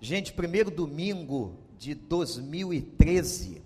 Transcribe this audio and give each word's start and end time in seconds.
Gente, 0.00 0.32
primeiro 0.32 0.70
domingo 0.70 1.56
de 1.76 1.94
2013. 1.94 3.60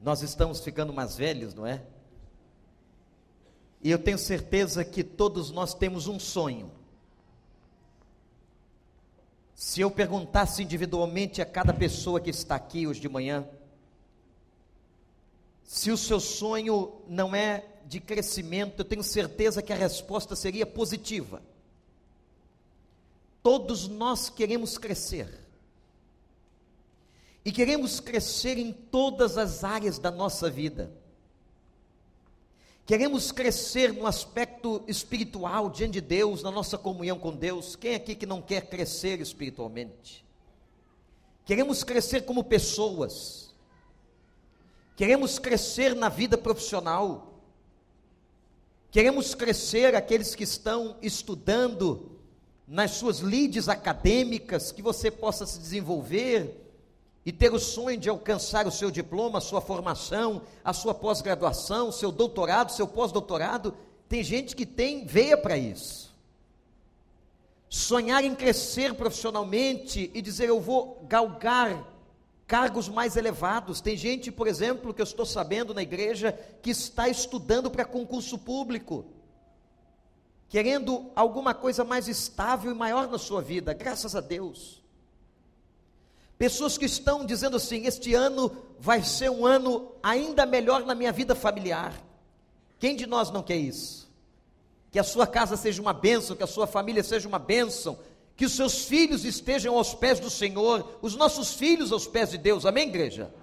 Nós 0.00 0.22
estamos 0.22 0.60
ficando 0.60 0.92
mais 0.92 1.16
velhos, 1.16 1.54
não 1.54 1.66
é? 1.66 1.82
E 3.82 3.90
eu 3.90 3.98
tenho 3.98 4.18
certeza 4.18 4.84
que 4.84 5.04
todos 5.04 5.50
nós 5.50 5.74
temos 5.74 6.06
um 6.06 6.18
sonho. 6.18 6.70
Se 9.54 9.80
eu 9.80 9.90
perguntasse 9.90 10.62
individualmente 10.62 11.42
a 11.42 11.46
cada 11.46 11.74
pessoa 11.74 12.20
que 12.20 12.30
está 12.30 12.54
aqui 12.54 12.86
hoje 12.86 13.00
de 13.00 13.08
manhã, 13.08 13.46
se 15.62 15.90
o 15.90 15.96
seu 15.98 16.20
sonho 16.20 17.02
não 17.06 17.34
é 17.34 17.66
de 17.86 18.00
crescimento, 18.00 18.80
eu 18.80 18.84
tenho 18.84 19.02
certeza 19.02 19.62
que 19.62 19.72
a 19.72 19.76
resposta 19.76 20.34
seria 20.34 20.64
positiva. 20.64 21.42
Todos 23.42 23.88
nós 23.88 24.28
queremos 24.28 24.78
crescer. 24.78 25.46
E 27.44 27.52
queremos 27.52 28.00
crescer 28.00 28.58
em 28.58 28.72
todas 28.72 29.38
as 29.38 29.64
áreas 29.64 29.98
da 29.98 30.10
nossa 30.10 30.50
vida. 30.50 30.92
Queremos 32.84 33.30
crescer 33.30 33.92
no 33.92 34.06
aspecto 34.06 34.82
espiritual 34.88 35.68
diante 35.68 35.92
de 35.92 36.00
Deus, 36.00 36.42
na 36.42 36.50
nossa 36.50 36.78
comunhão 36.78 37.18
com 37.18 37.36
Deus. 37.36 37.76
Quem 37.76 37.94
aqui 37.94 38.14
que 38.14 38.24
não 38.24 38.40
quer 38.40 38.66
crescer 38.66 39.20
espiritualmente? 39.20 40.24
Queremos 41.44 41.84
crescer 41.84 42.22
como 42.22 42.44
pessoas. 42.44 43.54
Queremos 44.96 45.38
crescer 45.38 45.94
na 45.94 46.08
vida 46.08 46.36
profissional. 46.36 47.40
Queremos 48.90 49.34
crescer 49.34 49.94
aqueles 49.94 50.34
que 50.34 50.44
estão 50.44 50.96
estudando 51.02 52.07
nas 52.68 52.90
suas 52.92 53.20
lides 53.20 53.66
acadêmicas, 53.66 54.70
que 54.70 54.82
você 54.82 55.10
possa 55.10 55.46
se 55.46 55.58
desenvolver 55.58 56.66
e 57.24 57.32
ter 57.32 57.52
o 57.52 57.58
sonho 57.58 57.96
de 57.96 58.10
alcançar 58.10 58.66
o 58.66 58.70
seu 58.70 58.90
diploma, 58.90 59.38
a 59.38 59.40
sua 59.40 59.62
formação, 59.62 60.42
a 60.62 60.74
sua 60.74 60.94
pós-graduação, 60.94 61.90
seu 61.90 62.12
doutorado, 62.12 62.70
seu 62.70 62.86
pós-doutorado. 62.86 63.74
Tem 64.06 64.22
gente 64.22 64.54
que 64.54 64.66
tem 64.66 65.06
veia 65.06 65.36
para 65.36 65.56
isso. 65.56 66.14
Sonhar 67.70 68.22
em 68.22 68.34
crescer 68.34 68.94
profissionalmente 68.94 70.10
e 70.12 70.20
dizer 70.20 70.48
eu 70.48 70.60
vou 70.60 71.04
galgar 71.08 71.86
cargos 72.46 72.88
mais 72.88 73.16
elevados. 73.16 73.80
Tem 73.80 73.96
gente, 73.96 74.30
por 74.30 74.46
exemplo, 74.46 74.92
que 74.92 75.00
eu 75.00 75.04
estou 75.04 75.26
sabendo 75.26 75.72
na 75.72 75.82
igreja, 75.82 76.32
que 76.62 76.70
está 76.70 77.08
estudando 77.08 77.70
para 77.70 77.84
concurso 77.84 78.38
público, 78.38 79.04
querendo 80.48 81.10
alguma 81.14 81.54
coisa 81.54 81.84
mais 81.84 82.08
estável 82.08 82.72
e 82.72 82.74
maior 82.74 83.08
na 83.08 83.18
sua 83.18 83.42
vida, 83.42 83.72
graças 83.74 84.16
a 84.16 84.20
Deus. 84.20 84.82
Pessoas 86.38 86.78
que 86.78 86.86
estão 86.86 87.26
dizendo 87.26 87.56
assim: 87.56 87.84
este 87.84 88.14
ano 88.14 88.56
vai 88.78 89.02
ser 89.02 89.30
um 89.30 89.44
ano 89.44 89.92
ainda 90.02 90.46
melhor 90.46 90.84
na 90.84 90.94
minha 90.94 91.12
vida 91.12 91.34
familiar. 91.34 91.92
Quem 92.78 92.96
de 92.96 93.06
nós 93.06 93.30
não 93.30 93.42
quer 93.42 93.56
isso? 93.56 94.08
Que 94.90 94.98
a 94.98 95.04
sua 95.04 95.26
casa 95.26 95.56
seja 95.56 95.82
uma 95.82 95.92
bênção, 95.92 96.36
que 96.36 96.44
a 96.44 96.46
sua 96.46 96.66
família 96.66 97.02
seja 97.02 97.28
uma 97.28 97.38
bênção, 97.38 97.98
que 98.36 98.46
os 98.46 98.52
seus 98.52 98.84
filhos 98.84 99.24
estejam 99.24 99.76
aos 99.76 99.94
pés 99.94 100.20
do 100.20 100.30
Senhor, 100.30 100.98
os 101.02 101.14
nossos 101.16 101.52
filhos 101.52 101.92
aos 101.92 102.06
pés 102.06 102.30
de 102.30 102.38
Deus, 102.38 102.64
amém, 102.64 102.88
igreja? 102.88 103.34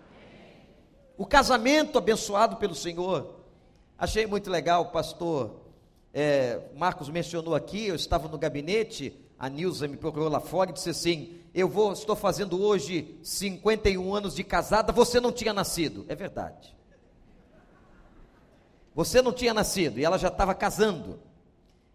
O 1.18 1.26
casamento 1.26 1.98
abençoado 1.98 2.56
pelo 2.56 2.74
Senhor. 2.74 3.36
Achei 3.98 4.26
muito 4.26 4.50
legal, 4.50 4.86
pastor 4.88 5.65
é, 6.18 6.62
Marcos 6.78 7.10
mencionou 7.10 7.54
aqui, 7.54 7.88
eu 7.88 7.96
estava 7.96 8.30
no 8.30 8.38
gabinete, 8.38 9.14
a 9.38 9.50
Nilza 9.50 9.86
me 9.86 9.98
procurou 9.98 10.30
lá 10.30 10.40
fora 10.40 10.70
e 10.70 10.74
disse 10.74 10.90
assim: 10.90 11.42
Eu 11.54 11.68
vou, 11.68 11.92
estou 11.92 12.16
fazendo 12.16 12.64
hoje 12.64 13.20
51 13.22 14.16
anos 14.16 14.34
de 14.34 14.42
casada, 14.42 14.94
você 14.94 15.20
não 15.20 15.30
tinha 15.30 15.52
nascido. 15.52 16.06
É 16.08 16.16
verdade. 16.16 16.74
Você 18.96 19.22
não 19.22 19.34
tinha 19.34 19.54
nascido, 19.54 20.00
e 20.00 20.06
ela 20.06 20.18
já 20.18 20.30
estava 20.30 20.56
casando. 20.56 21.20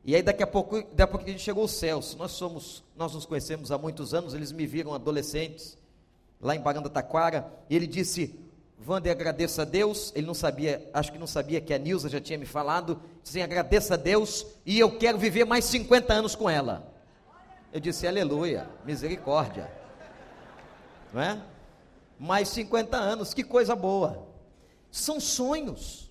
E 0.05 0.15
aí 0.15 0.23
daqui 0.23 0.43
a 0.43 0.47
pouco, 0.47 0.83
daqui 0.83 1.03
a 1.03 1.07
pouco 1.07 1.25
a 1.25 1.29
gente 1.31 1.41
chegou 1.41 1.63
aos 1.63 1.71
céus. 1.71 2.15
Nós 2.15 2.33
somos, 2.33 2.85
nós 2.95 3.15
nos 3.15 3.25
conhecemos 3.25 3.73
há 3.73 3.79
muitos 3.79 4.13
anos, 4.13 4.35
eles 4.35 4.53
me 4.53 4.67
viram 4.67 4.93
adolescentes, 4.93 5.79
lá 6.39 6.55
em 6.55 6.61
Baranda 6.61 6.91
Taquara, 6.91 7.51
e 7.71 7.75
ele 7.75 7.87
disse: 7.87 8.39
Wander, 8.87 9.13
agradeça 9.13 9.63
a 9.63 9.65
Deus. 9.65 10.13
Ele 10.15 10.27
não 10.27 10.35
sabia, 10.35 10.89
acho 10.93 11.13
que 11.13 11.19
não 11.19 11.27
sabia 11.27 11.61
que 11.61 11.73
a 11.73 11.79
Nilza 11.79 12.09
já 12.09 12.21
tinha 12.21 12.39
me 12.39 12.47
falado. 12.47 13.01
Dizem, 13.23 13.43
agradeça 13.43 13.95
a 13.95 13.97
Deus 13.97 14.47
e 14.65 14.79
eu 14.79 14.99
quero 14.99 15.19
viver 15.19 15.45
mais 15.45 15.65
50 15.65 16.13
anos 16.13 16.35
com 16.35 16.49
ela. 16.49 16.93
Eu 17.73 17.81
disse, 17.81 18.07
aleluia, 18.07 18.69
misericórdia. 18.85 19.71
Não 21.13 21.21
é? 21.21 21.41
Mais 22.19 22.49
50 22.49 22.97
anos, 22.97 23.33
que 23.33 23.45
coisa 23.45 23.75
boa. 23.75 24.27
São 24.91 25.21
sonhos 25.21 26.11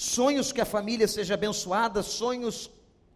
sonhos 0.00 0.50
que 0.50 0.62
a 0.62 0.64
família 0.64 1.06
seja 1.06 1.34
abençoada, 1.34 2.02
sonhos 2.02 2.70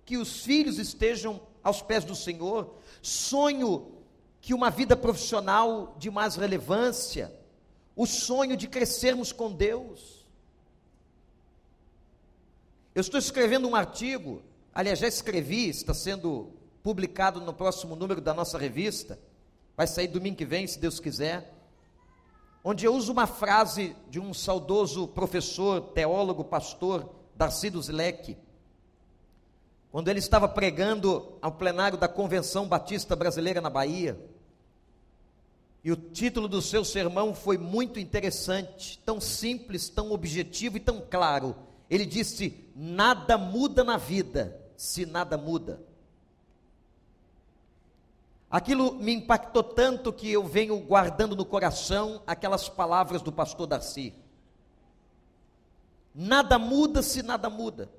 que 0.04 0.18
os 0.18 0.42
filhos 0.42 0.78
estejam 0.78 1.40
aos 1.62 1.80
pés 1.80 2.04
do 2.04 2.14
Senhor, 2.14 2.74
sonho 3.00 3.90
que 4.38 4.52
uma 4.52 4.68
vida 4.68 4.94
profissional 4.94 5.96
de 5.98 6.10
mais 6.10 6.36
relevância, 6.36 7.34
o 7.96 8.06
sonho 8.06 8.56
de 8.56 8.66
crescermos 8.68 9.32
com 9.32 9.52
Deus. 9.52 10.26
Eu 12.94 13.00
estou 13.00 13.18
escrevendo 13.18 13.68
um 13.68 13.74
artigo, 13.74 14.42
aliás, 14.72 14.98
já 14.98 15.08
escrevi, 15.08 15.68
está 15.68 15.92
sendo 15.92 16.52
publicado 16.82 17.40
no 17.40 17.52
próximo 17.52 17.96
número 17.96 18.20
da 18.20 18.34
nossa 18.34 18.58
revista, 18.58 19.18
vai 19.76 19.86
sair 19.86 20.08
domingo 20.08 20.36
que 20.36 20.44
vem, 20.44 20.66
se 20.66 20.78
Deus 20.78 21.00
quiser 21.00 21.54
onde 22.64 22.86
eu 22.86 22.94
uso 22.94 23.12
uma 23.12 23.26
frase 23.26 23.94
de 24.08 24.18
um 24.18 24.32
saudoso 24.32 25.06
professor, 25.06 25.82
teólogo, 25.92 26.42
pastor, 26.42 27.14
Darcy 27.36 27.68
Duzleck, 27.68 28.38
quando 29.92 30.08
ele 30.08 30.18
estava 30.18 30.48
pregando 30.48 31.36
ao 31.42 31.52
plenário 31.52 31.98
da 31.98 32.08
Convenção 32.08 32.66
Batista 32.66 33.14
Brasileira 33.14 33.60
na 33.60 33.68
Bahia. 33.68 34.18
E 35.84 35.92
o 35.92 35.96
título 35.96 36.48
do 36.48 36.62
seu 36.62 36.82
sermão 36.82 37.34
foi 37.34 37.58
muito 37.58 38.00
interessante, 38.00 38.98
tão 39.04 39.20
simples, 39.20 39.90
tão 39.90 40.12
objetivo 40.12 40.78
e 40.78 40.80
tão 40.80 40.98
claro. 40.98 41.54
Ele 41.90 42.06
disse: 42.06 42.64
Nada 42.74 43.36
muda 43.36 43.84
na 43.84 43.98
vida 43.98 44.58
se 44.76 45.04
nada 45.04 45.36
muda. 45.36 45.82
Aquilo 48.50 48.94
me 48.94 49.12
impactou 49.12 49.62
tanto 49.62 50.12
que 50.12 50.30
eu 50.30 50.44
venho 50.44 50.78
guardando 50.78 51.36
no 51.36 51.44
coração 51.44 52.22
aquelas 52.26 52.68
palavras 52.68 53.20
do 53.20 53.32
pastor 53.32 53.66
Darcy. 53.66 54.14
Nada 56.14 56.58
muda 56.58 57.02
se 57.02 57.22
nada 57.22 57.50
muda. 57.50 57.90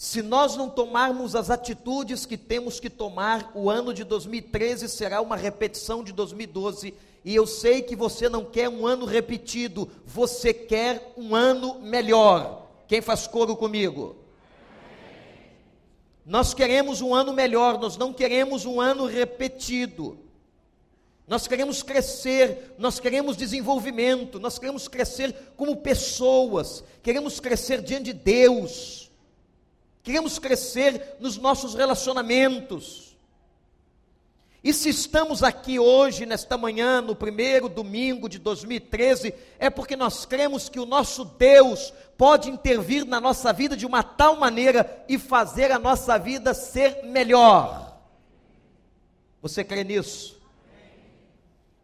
Se 0.00 0.22
nós 0.22 0.56
não 0.56 0.70
tomarmos 0.70 1.36
as 1.36 1.50
atitudes 1.50 2.24
que 2.24 2.38
temos 2.38 2.80
que 2.80 2.88
tomar, 2.88 3.52
o 3.54 3.68
ano 3.68 3.92
de 3.92 4.02
2013 4.02 4.88
será 4.88 5.20
uma 5.20 5.36
repetição 5.36 6.02
de 6.02 6.10
2012. 6.10 6.94
E 7.22 7.34
eu 7.34 7.46
sei 7.46 7.82
que 7.82 7.94
você 7.94 8.26
não 8.26 8.42
quer 8.42 8.70
um 8.70 8.86
ano 8.86 9.04
repetido, 9.04 9.90
você 10.06 10.54
quer 10.54 11.12
um 11.18 11.34
ano 11.34 11.80
melhor. 11.80 12.66
Quem 12.88 13.02
faz 13.02 13.26
coro 13.26 13.54
comigo? 13.54 14.16
Nós 16.24 16.54
queremos 16.54 17.02
um 17.02 17.14
ano 17.14 17.34
melhor, 17.34 17.78
nós 17.78 17.98
não 17.98 18.10
queremos 18.10 18.64
um 18.64 18.80
ano 18.80 19.04
repetido. 19.04 20.18
Nós 21.28 21.46
queremos 21.46 21.82
crescer, 21.82 22.74
nós 22.78 22.98
queremos 22.98 23.36
desenvolvimento, 23.36 24.40
nós 24.40 24.58
queremos 24.58 24.88
crescer 24.88 25.52
como 25.58 25.76
pessoas, 25.76 26.82
queremos 27.02 27.38
crescer 27.38 27.82
diante 27.82 28.04
de 28.04 28.12
Deus, 28.14 29.09
queremos 30.02 30.38
crescer 30.38 31.16
nos 31.20 31.36
nossos 31.36 31.74
relacionamentos. 31.74 33.10
E 34.62 34.74
se 34.74 34.90
estamos 34.90 35.42
aqui 35.42 35.78
hoje, 35.78 36.26
nesta 36.26 36.58
manhã, 36.58 37.00
no 37.00 37.16
primeiro 37.16 37.66
domingo 37.66 38.28
de 38.28 38.38
2013, 38.38 39.32
é 39.58 39.70
porque 39.70 39.96
nós 39.96 40.26
cremos 40.26 40.68
que 40.68 40.78
o 40.78 40.84
nosso 40.84 41.24
Deus 41.24 41.94
pode 42.18 42.50
intervir 42.50 43.06
na 43.06 43.18
nossa 43.18 43.54
vida 43.54 43.74
de 43.74 43.86
uma 43.86 44.02
tal 44.02 44.36
maneira 44.36 45.02
e 45.08 45.18
fazer 45.18 45.72
a 45.72 45.78
nossa 45.78 46.18
vida 46.18 46.52
ser 46.52 47.04
melhor. 47.04 47.98
Você 49.40 49.64
crê 49.64 49.82
nisso? 49.82 50.38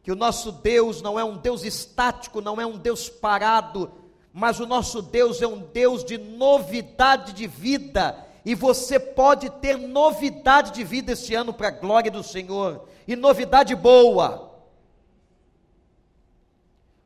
Que 0.02 0.12
o 0.12 0.16
nosso 0.16 0.52
Deus 0.52 1.00
não 1.00 1.18
é 1.18 1.24
um 1.24 1.38
Deus 1.38 1.64
estático, 1.64 2.42
não 2.42 2.60
é 2.60 2.66
um 2.66 2.76
Deus 2.76 3.08
parado, 3.08 3.90
mas 4.36 4.60
o 4.60 4.66
nosso 4.66 5.00
Deus 5.00 5.40
é 5.40 5.46
um 5.46 5.60
Deus 5.60 6.04
de 6.04 6.18
novidade 6.18 7.32
de 7.32 7.46
vida 7.46 8.22
e 8.44 8.54
você 8.54 9.00
pode 9.00 9.48
ter 9.48 9.78
novidade 9.78 10.72
de 10.72 10.84
vida 10.84 11.12
este 11.12 11.34
ano 11.34 11.54
para 11.54 11.68
a 11.68 11.70
glória 11.70 12.10
do 12.10 12.22
Senhor, 12.22 12.86
e 13.08 13.16
novidade 13.16 13.74
boa. 13.74 14.54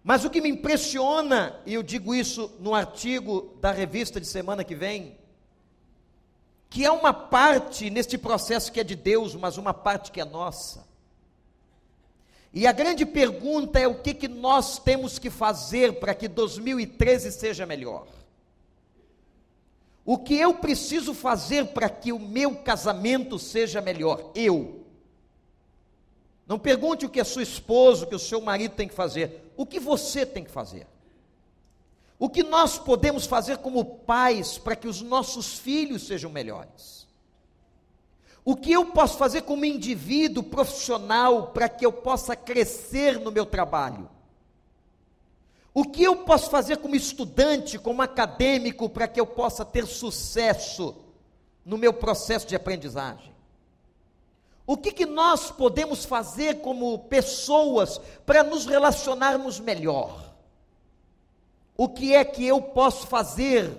Mas 0.02 0.24
o 0.24 0.30
que 0.30 0.40
me 0.40 0.48
impressiona, 0.48 1.54
e 1.64 1.74
eu 1.74 1.84
digo 1.84 2.16
isso 2.16 2.50
no 2.58 2.74
artigo 2.74 3.56
da 3.60 3.70
revista 3.70 4.20
de 4.20 4.26
semana 4.26 4.64
que 4.64 4.74
vem, 4.74 5.16
que 6.68 6.84
é 6.84 6.90
uma 6.90 7.14
parte 7.14 7.90
neste 7.90 8.18
processo 8.18 8.72
que 8.72 8.80
é 8.80 8.84
de 8.84 8.96
Deus, 8.96 9.36
mas 9.36 9.56
uma 9.56 9.72
parte 9.72 10.10
que 10.10 10.20
é 10.20 10.24
nossa. 10.24 10.89
E 12.52 12.66
a 12.66 12.72
grande 12.72 13.06
pergunta 13.06 13.78
é 13.78 13.86
o 13.86 14.00
que, 14.00 14.12
que 14.12 14.26
nós 14.26 14.78
temos 14.78 15.18
que 15.18 15.30
fazer 15.30 16.00
para 16.00 16.14
que 16.14 16.26
2013 16.26 17.30
seja 17.30 17.64
melhor. 17.64 18.06
O 20.04 20.18
que 20.18 20.34
eu 20.34 20.54
preciso 20.54 21.14
fazer 21.14 21.66
para 21.66 21.88
que 21.88 22.12
o 22.12 22.18
meu 22.18 22.56
casamento 22.56 23.38
seja 23.38 23.80
melhor? 23.80 24.32
Eu. 24.34 24.84
Não 26.44 26.58
pergunte 26.58 27.06
o 27.06 27.08
que 27.08 27.20
a 27.20 27.24
sua 27.24 27.44
esposa, 27.44 28.04
o 28.04 28.08
que 28.08 28.16
o 28.16 28.18
seu 28.18 28.40
marido 28.40 28.74
tem 28.74 28.88
que 28.88 28.94
fazer. 28.94 29.52
O 29.56 29.64
que 29.64 29.78
você 29.78 30.26
tem 30.26 30.42
que 30.42 30.50
fazer? 30.50 30.88
O 32.18 32.28
que 32.28 32.42
nós 32.42 32.76
podemos 32.76 33.24
fazer 33.24 33.58
como 33.58 33.84
pais 33.84 34.58
para 34.58 34.74
que 34.74 34.88
os 34.88 35.00
nossos 35.00 35.58
filhos 35.58 36.06
sejam 36.06 36.30
melhores? 36.30 36.99
O 38.44 38.56
que 38.56 38.72
eu 38.72 38.86
posso 38.86 39.18
fazer 39.18 39.42
como 39.42 39.64
indivíduo 39.64 40.42
profissional 40.42 41.48
para 41.48 41.68
que 41.68 41.84
eu 41.84 41.92
possa 41.92 42.34
crescer 42.34 43.18
no 43.20 43.30
meu 43.30 43.44
trabalho? 43.44 44.08
O 45.72 45.84
que 45.84 46.02
eu 46.02 46.16
posso 46.16 46.50
fazer 46.50 46.78
como 46.78 46.96
estudante, 46.96 47.78
como 47.78 48.02
acadêmico, 48.02 48.88
para 48.88 49.06
que 49.06 49.20
eu 49.20 49.26
possa 49.26 49.64
ter 49.64 49.86
sucesso 49.86 50.96
no 51.64 51.78
meu 51.78 51.92
processo 51.92 52.46
de 52.46 52.56
aprendizagem? 52.56 53.30
O 54.66 54.76
que, 54.76 54.92
que 54.92 55.06
nós 55.06 55.50
podemos 55.50 56.04
fazer 56.04 56.60
como 56.60 56.98
pessoas 56.98 58.00
para 58.24 58.42
nos 58.42 58.66
relacionarmos 58.66 59.60
melhor? 59.60 60.34
O 61.76 61.88
que 61.88 62.14
é 62.14 62.24
que 62.24 62.46
eu 62.46 62.60
posso 62.60 63.06
fazer 63.06 63.70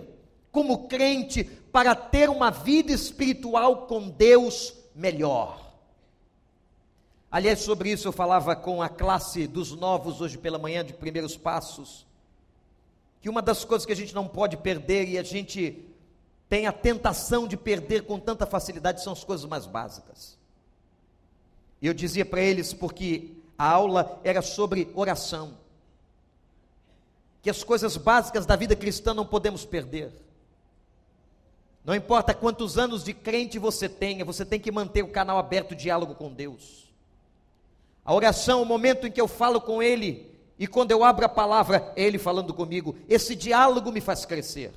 como 0.51 0.87
crente 0.87 1.49
para 1.71 1.95
ter 1.95 2.29
uma 2.29 2.49
vida 2.49 2.91
espiritual 2.91 3.87
com 3.87 4.09
Deus 4.09 4.73
melhor? 4.93 5.71
Aliás, 7.31 7.59
sobre 7.59 7.91
isso 7.91 8.07
eu 8.07 8.11
falava 8.11 8.55
com 8.55 8.81
a 8.81 8.89
classe 8.89 9.47
dos 9.47 9.71
novos 9.71 10.19
hoje 10.19 10.37
pela 10.37 10.59
manhã 10.59 10.83
de 10.83 10.93
primeiros 10.93 11.37
passos, 11.37 12.05
que 13.21 13.29
uma 13.29 13.41
das 13.41 13.63
coisas 13.63 13.85
que 13.85 13.93
a 13.93 13.95
gente 13.95 14.13
não 14.13 14.27
pode 14.27 14.57
perder 14.57 15.07
e 15.07 15.17
a 15.17 15.23
gente 15.23 15.85
tem 16.49 16.67
a 16.67 16.73
tentação 16.73 17.47
de 17.47 17.55
perder 17.55 18.03
com 18.03 18.19
tanta 18.19 18.45
facilidade 18.45 19.01
são 19.01 19.13
as 19.13 19.23
coisas 19.23 19.45
mais 19.45 19.65
básicas. 19.65 20.37
E 21.81 21.87
eu 21.87 21.93
dizia 21.93 22.25
para 22.25 22.41
eles 22.41 22.73
porque 22.73 23.31
a 23.57 23.69
aula 23.69 24.19
era 24.23 24.41
sobre 24.41 24.91
oração 24.93 25.61
que 27.41 27.49
as 27.49 27.63
coisas 27.63 27.97
básicas 27.97 28.45
da 28.45 28.55
vida 28.55 28.75
cristã 28.75 29.13
não 29.13 29.25
podemos 29.25 29.65
perder. 29.65 30.11
Não 31.83 31.95
importa 31.95 32.33
quantos 32.33 32.77
anos 32.77 33.03
de 33.03 33.13
crente 33.13 33.57
você 33.57 33.89
tenha, 33.89 34.23
você 34.23 34.45
tem 34.45 34.59
que 34.59 34.71
manter 34.71 35.03
o 35.03 35.09
canal 35.09 35.37
aberto, 35.37 35.75
diálogo 35.75 36.13
com 36.13 36.31
Deus. 36.31 36.91
A 38.05 38.13
oração, 38.13 38.61
o 38.61 38.65
momento 38.65 39.07
em 39.07 39.11
que 39.11 39.21
eu 39.21 39.27
falo 39.27 39.59
com 39.59 39.81
Ele, 39.81 40.31
e 40.59 40.67
quando 40.67 40.91
eu 40.91 41.03
abro 41.03 41.25
a 41.25 41.29
palavra, 41.29 41.91
é 41.95 42.03
Ele 42.03 42.19
falando 42.19 42.53
comigo, 42.53 42.95
esse 43.09 43.35
diálogo 43.35 43.91
me 43.91 43.99
faz 43.99 44.25
crescer. 44.25 44.71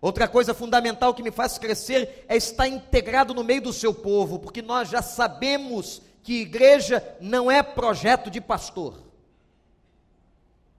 Outra 0.00 0.26
coisa 0.26 0.54
fundamental 0.54 1.12
que 1.12 1.22
me 1.22 1.30
faz 1.30 1.58
crescer 1.58 2.24
é 2.26 2.36
estar 2.36 2.66
integrado 2.66 3.34
no 3.34 3.44
meio 3.44 3.62
do 3.62 3.72
seu 3.72 3.92
povo, 3.92 4.38
porque 4.38 4.62
nós 4.62 4.88
já 4.88 5.02
sabemos 5.02 6.00
que 6.22 6.40
igreja 6.40 7.04
não 7.20 7.50
é 7.50 7.62
projeto 7.62 8.30
de 8.30 8.40
pastor. 8.40 9.09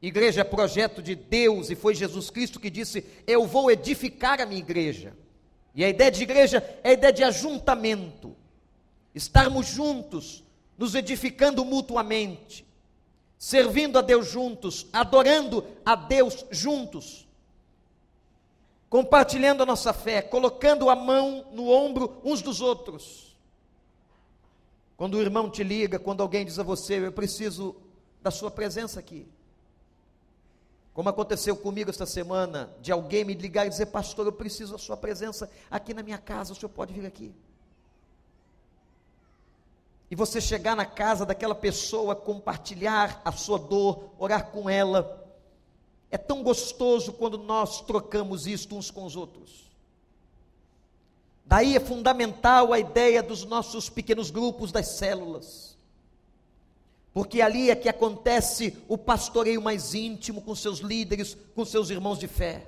Igreja 0.01 0.41
é 0.41 0.43
projeto 0.43 1.01
de 1.01 1.13
Deus 1.13 1.69
e 1.69 1.75
foi 1.75 1.93
Jesus 1.93 2.31
Cristo 2.31 2.59
que 2.59 2.71
disse: 2.71 3.05
Eu 3.27 3.45
vou 3.45 3.69
edificar 3.69 4.41
a 4.41 4.45
minha 4.45 4.59
igreja. 4.59 5.15
E 5.75 5.85
a 5.85 5.89
ideia 5.89 6.09
de 6.09 6.23
igreja 6.23 6.57
é 6.83 6.89
a 6.89 6.93
ideia 6.93 7.13
de 7.13 7.23
ajuntamento, 7.23 8.35
estarmos 9.13 9.67
juntos, 9.67 10.43
nos 10.77 10.95
edificando 10.95 11.63
mutuamente, 11.63 12.65
servindo 13.37 13.99
a 13.99 14.01
Deus 14.01 14.27
juntos, 14.27 14.87
adorando 14.91 15.65
a 15.85 15.95
Deus 15.95 16.45
juntos, 16.49 17.27
compartilhando 18.89 19.61
a 19.63 19.65
nossa 19.65 19.93
fé, 19.93 20.21
colocando 20.21 20.89
a 20.89 20.95
mão 20.95 21.45
no 21.53 21.69
ombro 21.69 22.19
uns 22.23 22.41
dos 22.41 22.59
outros. 22.59 23.37
Quando 24.97 25.13
o 25.13 25.21
irmão 25.21 25.49
te 25.49 25.63
liga, 25.63 25.99
quando 25.99 26.21
alguém 26.21 26.43
diz 26.43 26.57
a 26.57 26.63
você: 26.63 27.05
Eu 27.05 27.11
preciso 27.11 27.75
da 28.21 28.31
sua 28.31 28.49
presença 28.49 28.99
aqui. 28.99 29.27
Como 31.01 31.09
aconteceu 31.09 31.55
comigo 31.57 31.89
esta 31.89 32.05
semana, 32.05 32.71
de 32.79 32.91
alguém 32.91 33.25
me 33.25 33.33
ligar 33.33 33.65
e 33.65 33.69
dizer, 33.71 33.87
pastor, 33.87 34.23
eu 34.27 34.31
preciso 34.31 34.73
da 34.73 34.77
sua 34.77 34.95
presença 34.95 35.49
aqui 35.67 35.95
na 35.95 36.03
minha 36.03 36.19
casa, 36.19 36.53
o 36.53 36.55
senhor 36.55 36.69
pode 36.69 36.93
vir 36.93 37.07
aqui. 37.07 37.33
E 40.11 40.15
você 40.15 40.39
chegar 40.39 40.75
na 40.75 40.85
casa 40.85 41.25
daquela 41.25 41.55
pessoa, 41.55 42.15
compartilhar 42.15 43.19
a 43.25 43.31
sua 43.31 43.57
dor, 43.57 44.11
orar 44.19 44.51
com 44.51 44.69
ela. 44.69 45.27
É 46.11 46.19
tão 46.19 46.43
gostoso 46.43 47.13
quando 47.13 47.39
nós 47.39 47.81
trocamos 47.81 48.45
isto 48.45 48.77
uns 48.77 48.91
com 48.91 49.03
os 49.03 49.15
outros. 49.15 49.71
Daí 51.43 51.75
é 51.75 51.79
fundamental 51.79 52.71
a 52.71 52.77
ideia 52.77 53.23
dos 53.23 53.43
nossos 53.43 53.89
pequenos 53.89 54.29
grupos 54.29 54.71
das 54.71 54.89
células 54.89 55.70
porque 57.13 57.41
ali 57.41 57.69
é 57.69 57.75
que 57.75 57.89
acontece 57.89 58.77
o 58.87 58.97
pastoreio 58.97 59.61
mais 59.61 59.93
íntimo 59.93 60.41
com 60.41 60.55
seus 60.55 60.79
líderes, 60.79 61.35
com 61.53 61.65
seus 61.65 61.89
irmãos 61.89 62.19
de 62.19 62.27
fé. 62.27 62.67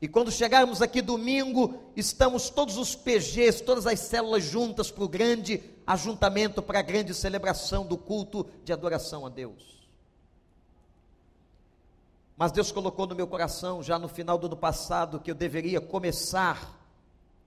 E 0.00 0.08
quando 0.08 0.30
chegarmos 0.30 0.82
aqui 0.82 1.00
domingo, 1.00 1.74
estamos 1.96 2.50
todos 2.50 2.76
os 2.76 2.94
PGs, 2.94 3.62
todas 3.62 3.86
as 3.86 4.00
células 4.00 4.44
juntas 4.44 4.90
para 4.90 5.04
o 5.04 5.08
grande 5.08 5.62
ajuntamento, 5.86 6.62
para 6.62 6.80
a 6.80 6.82
grande 6.82 7.14
celebração 7.14 7.86
do 7.86 7.96
culto 7.96 8.46
de 8.64 8.72
adoração 8.72 9.24
a 9.24 9.28
Deus. 9.28 9.76
Mas 12.36 12.52
Deus 12.52 12.70
colocou 12.70 13.06
no 13.06 13.14
meu 13.14 13.26
coração, 13.26 13.82
já 13.82 13.98
no 13.98 14.08
final 14.08 14.36
do 14.36 14.46
ano 14.46 14.56
passado, 14.56 15.18
que 15.18 15.30
eu 15.30 15.34
deveria 15.34 15.80
começar 15.80 16.78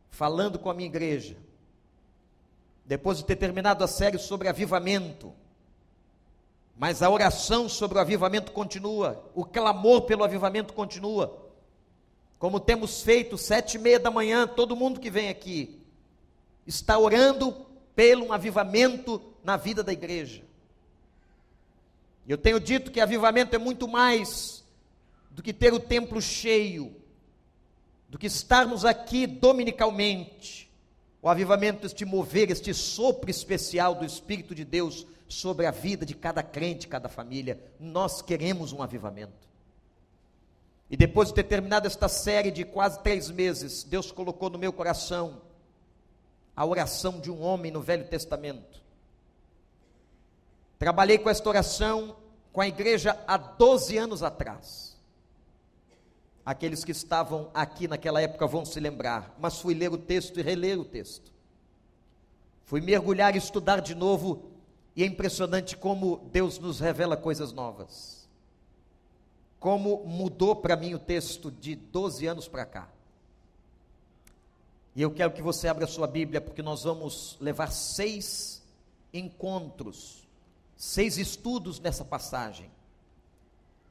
falando 0.10 0.58
com 0.58 0.70
a 0.70 0.74
minha 0.74 0.90
igreja, 0.90 1.38
depois 2.90 3.20
de 3.20 3.24
ter 3.24 3.36
terminado 3.36 3.84
a 3.84 3.88
série 3.88 4.18
sobre 4.18 4.48
avivamento. 4.48 5.32
Mas 6.76 7.04
a 7.04 7.10
oração 7.12 7.70
sobre 7.70 8.00
o 8.00 8.02
avivamento 8.02 8.52
continua, 8.52 9.30
o 9.36 9.46
clamor 9.46 10.02
pelo 10.02 10.24
avivamento 10.24 10.74
continua. 10.74 11.52
Como 12.40 12.60
temos 12.60 13.04
feito, 13.04 13.38
sete 13.38 13.76
e 13.76 13.78
meia 13.78 14.00
da 14.00 14.10
manhã, 14.10 14.48
todo 14.48 14.76
mundo 14.76 15.00
que 15.00 15.12
vem 15.12 15.30
aqui 15.30 15.80
está 16.66 16.98
orando 16.98 17.52
pelo 17.96 18.34
avivamento 18.34 19.22
na 19.44 19.56
vida 19.56 19.84
da 19.84 19.94
igreja. 19.94 20.42
Eu 22.28 22.40
tenho 22.40 22.60
dito 22.60 22.90
que 22.90 23.00
avivamento 23.00 23.56
é 23.56 23.60
muito 23.60 23.88
mais 23.88 24.64
do 25.30 25.44
que 25.44 25.54
ter 25.54 25.76
o 25.76 25.80
templo 25.80 26.20
cheio, 26.20 26.96
do 28.08 28.18
que 28.18 28.26
estarmos 28.26 28.84
aqui 28.84 29.28
dominicalmente 29.28 30.69
o 31.22 31.28
avivamento, 31.28 31.86
este 31.86 32.06
mover, 32.06 32.50
este 32.50 32.74
sopro 32.74 33.30
especial 33.30 33.96
do 33.96 34.06
Espírito 34.06 34.56
de 34.56 34.64
Deus 34.64 35.06
sobre 35.28 35.66
a 35.66 35.72
vida 35.72 36.06
de 36.06 36.16
cada 36.16 36.42
crente, 36.42 36.88
cada 36.88 37.10
família. 37.10 37.62
Nós 37.80 38.22
queremos 38.22 38.72
um 38.72 38.82
avivamento. 38.82 39.50
E 40.90 40.98
depois 40.98 41.28
de 41.28 41.36
ter 41.36 41.44
terminado 41.44 41.86
esta 41.86 42.08
série 42.08 42.50
de 42.50 42.64
quase 42.64 43.00
três 43.04 43.30
meses, 43.30 43.84
Deus 43.84 44.12
colocou 44.12 44.50
no 44.50 44.58
meu 44.58 44.74
coração 44.74 45.42
a 46.56 46.66
oração 46.66 47.20
de 47.20 47.30
um 47.30 47.42
homem 47.42 47.72
no 47.72 47.82
Velho 47.82 48.08
Testamento. 48.08 48.82
Trabalhei 50.80 51.18
com 51.18 51.30
esta 51.30 51.48
oração 51.48 52.16
com 52.52 52.62
a 52.62 52.68
igreja 52.68 53.22
há 53.28 53.38
12 53.38 53.98
anos 53.98 54.24
atrás. 54.24 54.89
Aqueles 56.50 56.84
que 56.84 56.92
estavam 56.92 57.52
aqui 57.54 57.88
naquela 57.88 58.20
época 58.20 58.48
vão 58.48 58.66
se 58.66 58.80
lembrar, 58.80 59.36
mas 59.38 59.60
fui 59.62 59.76
ler 59.76 59.94
o 59.94 60.00
texto 60.00 60.40
e 60.40 60.42
reler 60.42 60.80
o 60.80 60.84
texto. 60.84 61.32
Fui 62.66 62.82
mergulhar 62.82 63.36
e 63.36 63.38
estudar 63.38 63.82
de 63.82 63.94
novo, 63.94 64.50
e 64.96 65.04
é 65.04 65.06
impressionante 65.06 65.78
como 65.78 66.28
Deus 66.32 66.58
nos 66.58 66.80
revela 66.80 67.16
coisas 67.16 67.54
novas. 67.54 68.28
Como 69.60 70.04
mudou 70.08 70.56
para 70.56 70.76
mim 70.76 70.96
o 70.96 70.98
texto 70.98 71.52
de 71.52 71.76
12 71.76 72.26
anos 72.26 72.48
para 72.48 72.66
cá. 72.66 72.90
E 74.96 75.04
eu 75.04 75.12
quero 75.12 75.34
que 75.34 75.44
você 75.44 75.68
abra 75.68 75.86
sua 75.86 76.08
Bíblia, 76.08 76.42
porque 76.42 76.64
nós 76.64 76.82
vamos 76.84 77.38
levar 77.40 77.72
seis 77.72 78.64
encontros, 79.14 80.28
seis 80.76 81.20
estudos 81.20 81.80
nessa 81.80 82.04
passagem. 82.04 82.72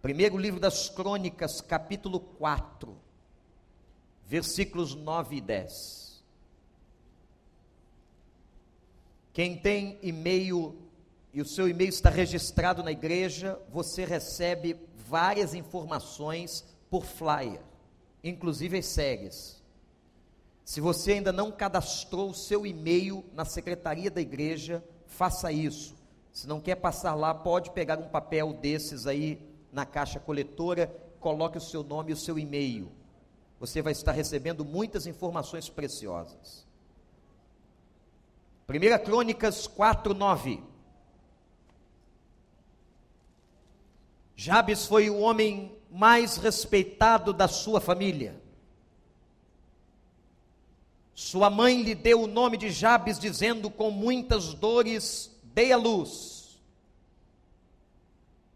Primeiro 0.01 0.39
livro 0.39 0.61
das 0.61 0.89
Crônicas, 0.89 1.61
capítulo 1.61 2.21
4, 2.21 2.97
versículos 4.25 4.95
9 4.95 5.37
e 5.37 5.41
10. 5.41 6.23
Quem 9.33 9.57
tem 9.57 9.99
e-mail 10.01 10.77
e 11.35 11.43
o 11.43 11.45
seu 11.45 11.69
e-mail 11.69 11.89
está 11.89 12.11
registrado 12.11 12.81
na 12.81 12.93
igreja, 12.93 13.61
você 13.71 14.05
recebe 14.05 14.77
várias 14.95 15.53
informações 15.53 16.65
por 16.89 17.05
flyer, 17.05 17.61
inclusive 18.23 18.79
as 18.79 18.87
séries. 18.87 19.61
Se 20.65 20.81
você 20.81 21.15
ainda 21.15 21.33
não 21.33 21.51
cadastrou 21.51 22.31
o 22.31 22.35
seu 22.35 22.65
e-mail 22.65 23.25
na 23.35 23.45
secretaria 23.45 24.13
da 24.13 24.21
igreja, 24.21 24.85
faça 25.09 25.51
isso. 25.51 25.97
Se 26.33 26.47
não 26.47 26.61
quer 26.61 26.77
passar 26.77 27.17
lá, 27.17 27.35
pode 27.35 27.73
pegar 27.73 27.99
um 27.99 28.09
papel 28.09 28.53
desses 28.53 29.05
aí 29.05 29.58
na 29.73 29.85
caixa 29.85 30.19
coletora, 30.21 30.87
coloque 31.21 31.59
o 31.59 31.61
seu 31.61 31.83
nome 31.83 32.11
e 32.11 32.15
o 32.15 32.17
seu 32.17 32.39
e-mail. 32.39 32.91
Você 33.61 33.83
vai 33.83 33.93
estar 33.93 34.13
recebendo 34.13 34.65
muitas 34.65 35.07
informações 35.07 35.69
preciosas. 35.69 36.67
1 38.69 39.05
Crônicas 39.05 39.67
4, 39.67 40.15
9. 40.15 40.63
Jabes 44.37 44.87
foi 44.87 45.11
o 45.11 45.19
homem 45.19 45.77
mais 45.91 46.37
respeitado 46.37 47.33
da 47.33 47.49
sua 47.49 47.81
família. 47.81 48.41
Sua 51.15 51.51
mãe 51.51 51.83
lhe 51.83 51.97
deu 51.97 52.23
o 52.23 52.27
nome 52.29 52.57
de 52.57 52.71
Jabes, 52.71 53.19
dizendo: 53.19 53.69
Com 53.69 53.91
muitas 53.91 54.55
dores 54.55 55.37
dei 55.43 55.73
a 55.73 55.77
luz. 55.77 56.38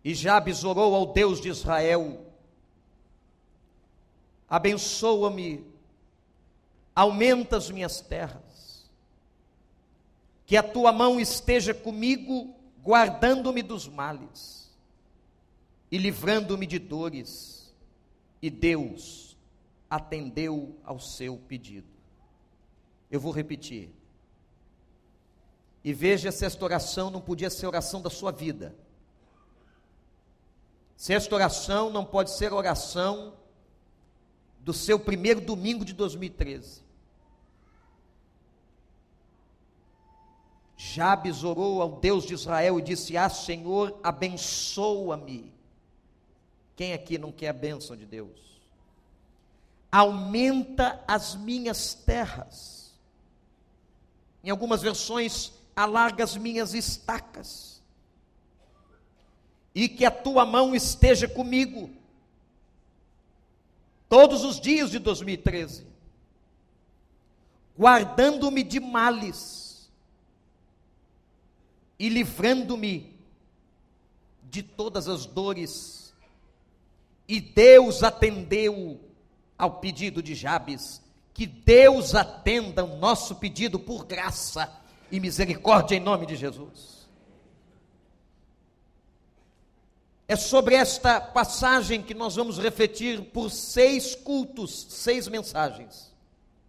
E 0.04 0.14
Jabes 0.14 0.64
orou 0.64 0.94
ao 0.94 1.12
Deus 1.12 1.40
de 1.40 1.48
Israel: 1.48 2.26
Abençoa-me, 4.48 5.64
aumenta 6.94 7.56
as 7.56 7.70
minhas 7.70 8.00
terras, 8.00 8.90
que 10.44 10.56
a 10.56 10.62
tua 10.62 10.92
mão 10.92 11.20
esteja 11.20 11.72
comigo, 11.72 12.54
guardando-me 12.82 13.62
dos 13.62 13.86
males 13.88 14.70
e 15.90 15.98
livrando-me 15.98 16.66
de 16.66 16.78
dores. 16.78 17.72
E 18.40 18.50
Deus 18.50 19.36
atendeu 19.88 20.74
ao 20.82 20.98
seu 20.98 21.36
pedido. 21.36 21.86
Eu 23.08 23.20
vou 23.20 23.30
repetir. 23.30 23.90
E 25.84 25.92
veja 25.92 26.32
se 26.32 26.44
esta 26.44 26.64
oração 26.64 27.10
não 27.10 27.20
podia 27.20 27.50
ser 27.50 27.66
oração 27.66 28.00
da 28.00 28.10
sua 28.10 28.32
vida. 28.32 28.74
Se 31.02 31.12
esta 31.12 31.34
oração 31.34 31.90
não 31.90 32.04
pode 32.04 32.30
ser 32.30 32.52
oração 32.52 33.34
do 34.60 34.72
seu 34.72 35.00
primeiro 35.00 35.40
domingo 35.40 35.84
de 35.84 35.92
2013. 35.92 36.80
Jabes 40.76 41.42
orou 41.42 41.82
ao 41.82 41.96
Deus 41.98 42.24
de 42.24 42.34
Israel 42.34 42.78
e 42.78 42.82
disse: 42.82 43.16
Ah, 43.16 43.28
Senhor, 43.28 43.98
abençoa-me. 44.00 45.52
Quem 46.76 46.92
aqui 46.92 47.18
não 47.18 47.32
quer 47.32 47.48
a 47.48 47.52
bênção 47.52 47.96
de 47.96 48.06
Deus? 48.06 48.62
Aumenta 49.90 51.02
as 51.08 51.34
minhas 51.34 51.94
terras 51.94 52.94
em 54.44 54.50
algumas 54.50 54.80
versões, 54.82 55.52
alarga 55.74 56.22
as 56.22 56.36
minhas 56.36 56.74
estacas. 56.74 57.71
E 59.74 59.88
que 59.88 60.04
a 60.04 60.10
tua 60.10 60.44
mão 60.44 60.74
esteja 60.74 61.26
comigo. 61.26 61.90
Todos 64.08 64.44
os 64.44 64.60
dias 64.60 64.90
de 64.90 64.98
2013. 64.98 65.86
Guardando-me 67.78 68.62
de 68.62 68.78
males. 68.78 69.90
E 71.98 72.08
livrando-me 72.08 73.16
de 74.44 74.62
todas 74.62 75.08
as 75.08 75.24
dores. 75.24 76.12
E 77.26 77.40
Deus 77.40 78.02
atendeu 78.02 79.00
ao 79.56 79.78
pedido 79.78 80.22
de 80.22 80.34
Jabes 80.34 81.00
que 81.34 81.46
Deus 81.46 82.14
atenda 82.14 82.84
o 82.84 82.98
nosso 82.98 83.36
pedido 83.36 83.78
por 83.78 84.04
graça 84.04 84.70
e 85.10 85.18
misericórdia 85.18 85.96
em 85.96 86.00
nome 86.00 86.26
de 86.26 86.36
Jesus. 86.36 87.01
É 90.32 90.36
sobre 90.36 90.74
esta 90.74 91.20
passagem 91.20 92.02
que 92.02 92.14
nós 92.14 92.36
vamos 92.36 92.56
refletir 92.56 93.20
por 93.20 93.50
seis 93.50 94.14
cultos, 94.14 94.86
seis 94.88 95.28
mensagens. 95.28 96.10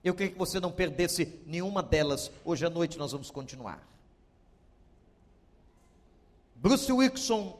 Eu 0.03 0.13
queria 0.13 0.33
que 0.33 0.37
você 0.37 0.59
não 0.59 0.69
perdesse 0.69 1.39
nenhuma 1.45 1.81
delas. 1.81 2.29
Hoje 2.43 2.65
à 2.65 2.69
noite 2.69 2.97
nós 2.97 3.13
vamos 3.13 3.31
continuar. 3.31 3.81
Bruce 6.55 6.91
Wilson, 6.91 7.57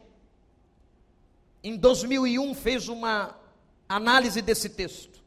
em 1.64 1.78
2001, 1.78 2.54
fez 2.54 2.90
uma 2.90 3.34
análise 3.88 4.42
desse 4.42 4.68
texto. 4.68 5.24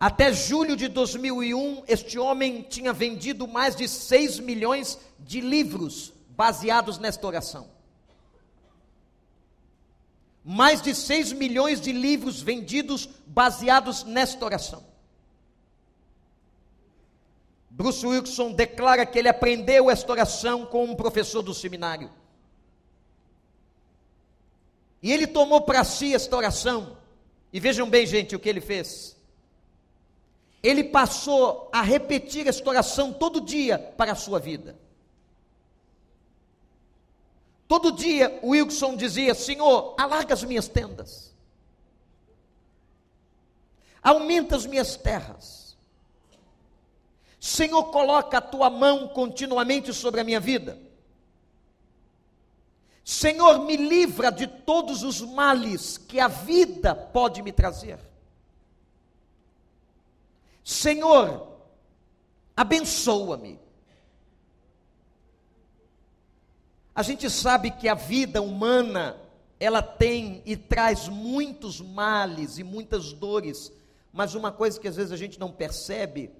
Até 0.00 0.32
julho 0.32 0.74
de 0.74 0.88
2001, 0.88 1.84
este 1.86 2.18
homem 2.18 2.62
tinha 2.62 2.92
vendido 2.92 3.46
mais 3.46 3.76
de 3.76 3.86
6 3.86 4.40
milhões 4.40 4.98
de 5.20 5.40
livros 5.40 6.12
baseados 6.30 6.98
nesta 6.98 7.24
oração. 7.24 7.78
Mais 10.44 10.80
de 10.80 10.94
6 10.94 11.32
milhões 11.32 11.80
de 11.80 11.92
livros 11.92 12.40
vendidos 12.40 13.08
baseados 13.26 14.04
nesta 14.04 14.44
oração. 14.44 14.82
Bruce 17.70 18.06
Wilson 18.06 18.52
declara 18.52 19.06
que 19.06 19.18
ele 19.18 19.28
aprendeu 19.28 19.90
esta 19.90 20.10
oração 20.12 20.66
com 20.66 20.84
um 20.84 20.94
professor 20.94 21.42
do 21.42 21.54
seminário. 21.54 22.10
E 25.02 25.12
ele 25.12 25.26
tomou 25.26 25.62
para 25.62 25.84
si 25.84 26.14
esta 26.14 26.36
oração. 26.36 26.96
E 27.52 27.60
vejam 27.60 27.88
bem, 27.88 28.06
gente, 28.06 28.36
o 28.36 28.40
que 28.40 28.48
ele 28.48 28.60
fez 28.60 29.20
ele 30.62 30.84
passou 30.84 31.68
a 31.72 31.82
repetir 31.82 32.46
esta 32.46 32.68
oração 32.68 33.12
todo 33.12 33.40
dia 33.40 33.78
para 33.78 34.12
a 34.12 34.16
sua 34.16 34.38
vida. 34.38 34.76
Todo 37.70 37.92
dia 37.92 38.40
o 38.42 38.48
Wilson 38.48 38.96
dizia: 38.96 39.32
Senhor, 39.32 39.94
alarga 39.96 40.34
as 40.34 40.42
minhas 40.42 40.66
tendas, 40.66 41.32
aumenta 44.02 44.56
as 44.56 44.66
minhas 44.66 44.96
terras. 44.96 45.78
Senhor, 47.38 47.84
coloca 47.92 48.38
a 48.38 48.40
tua 48.40 48.68
mão 48.68 49.06
continuamente 49.06 49.94
sobre 49.94 50.20
a 50.20 50.24
minha 50.24 50.40
vida. 50.40 50.80
Senhor, 53.04 53.60
me 53.60 53.76
livra 53.76 54.32
de 54.32 54.48
todos 54.48 55.04
os 55.04 55.20
males 55.20 55.96
que 55.96 56.18
a 56.18 56.26
vida 56.26 56.92
pode 56.92 57.40
me 57.40 57.52
trazer. 57.52 58.00
Senhor, 60.64 61.46
abençoa-me. 62.56 63.60
A 67.00 67.02
gente 67.02 67.30
sabe 67.30 67.70
que 67.70 67.88
a 67.88 67.94
vida 67.94 68.42
humana, 68.42 69.16
ela 69.58 69.80
tem 69.80 70.42
e 70.44 70.54
traz 70.54 71.08
muitos 71.08 71.80
males 71.80 72.58
e 72.58 72.62
muitas 72.62 73.14
dores, 73.14 73.72
mas 74.12 74.34
uma 74.34 74.52
coisa 74.52 74.78
que 74.78 74.86
às 74.86 74.96
vezes 74.96 75.10
a 75.10 75.16
gente 75.16 75.40
não 75.40 75.50
percebe, 75.50 76.30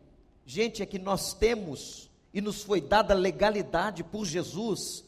gente, 0.44 0.82
é 0.82 0.86
que 0.86 0.98
nós 0.98 1.32
temos 1.32 2.10
e 2.34 2.42
nos 2.42 2.62
foi 2.62 2.78
dada 2.78 3.14
legalidade 3.14 4.04
por 4.04 4.26
Jesus 4.26 5.02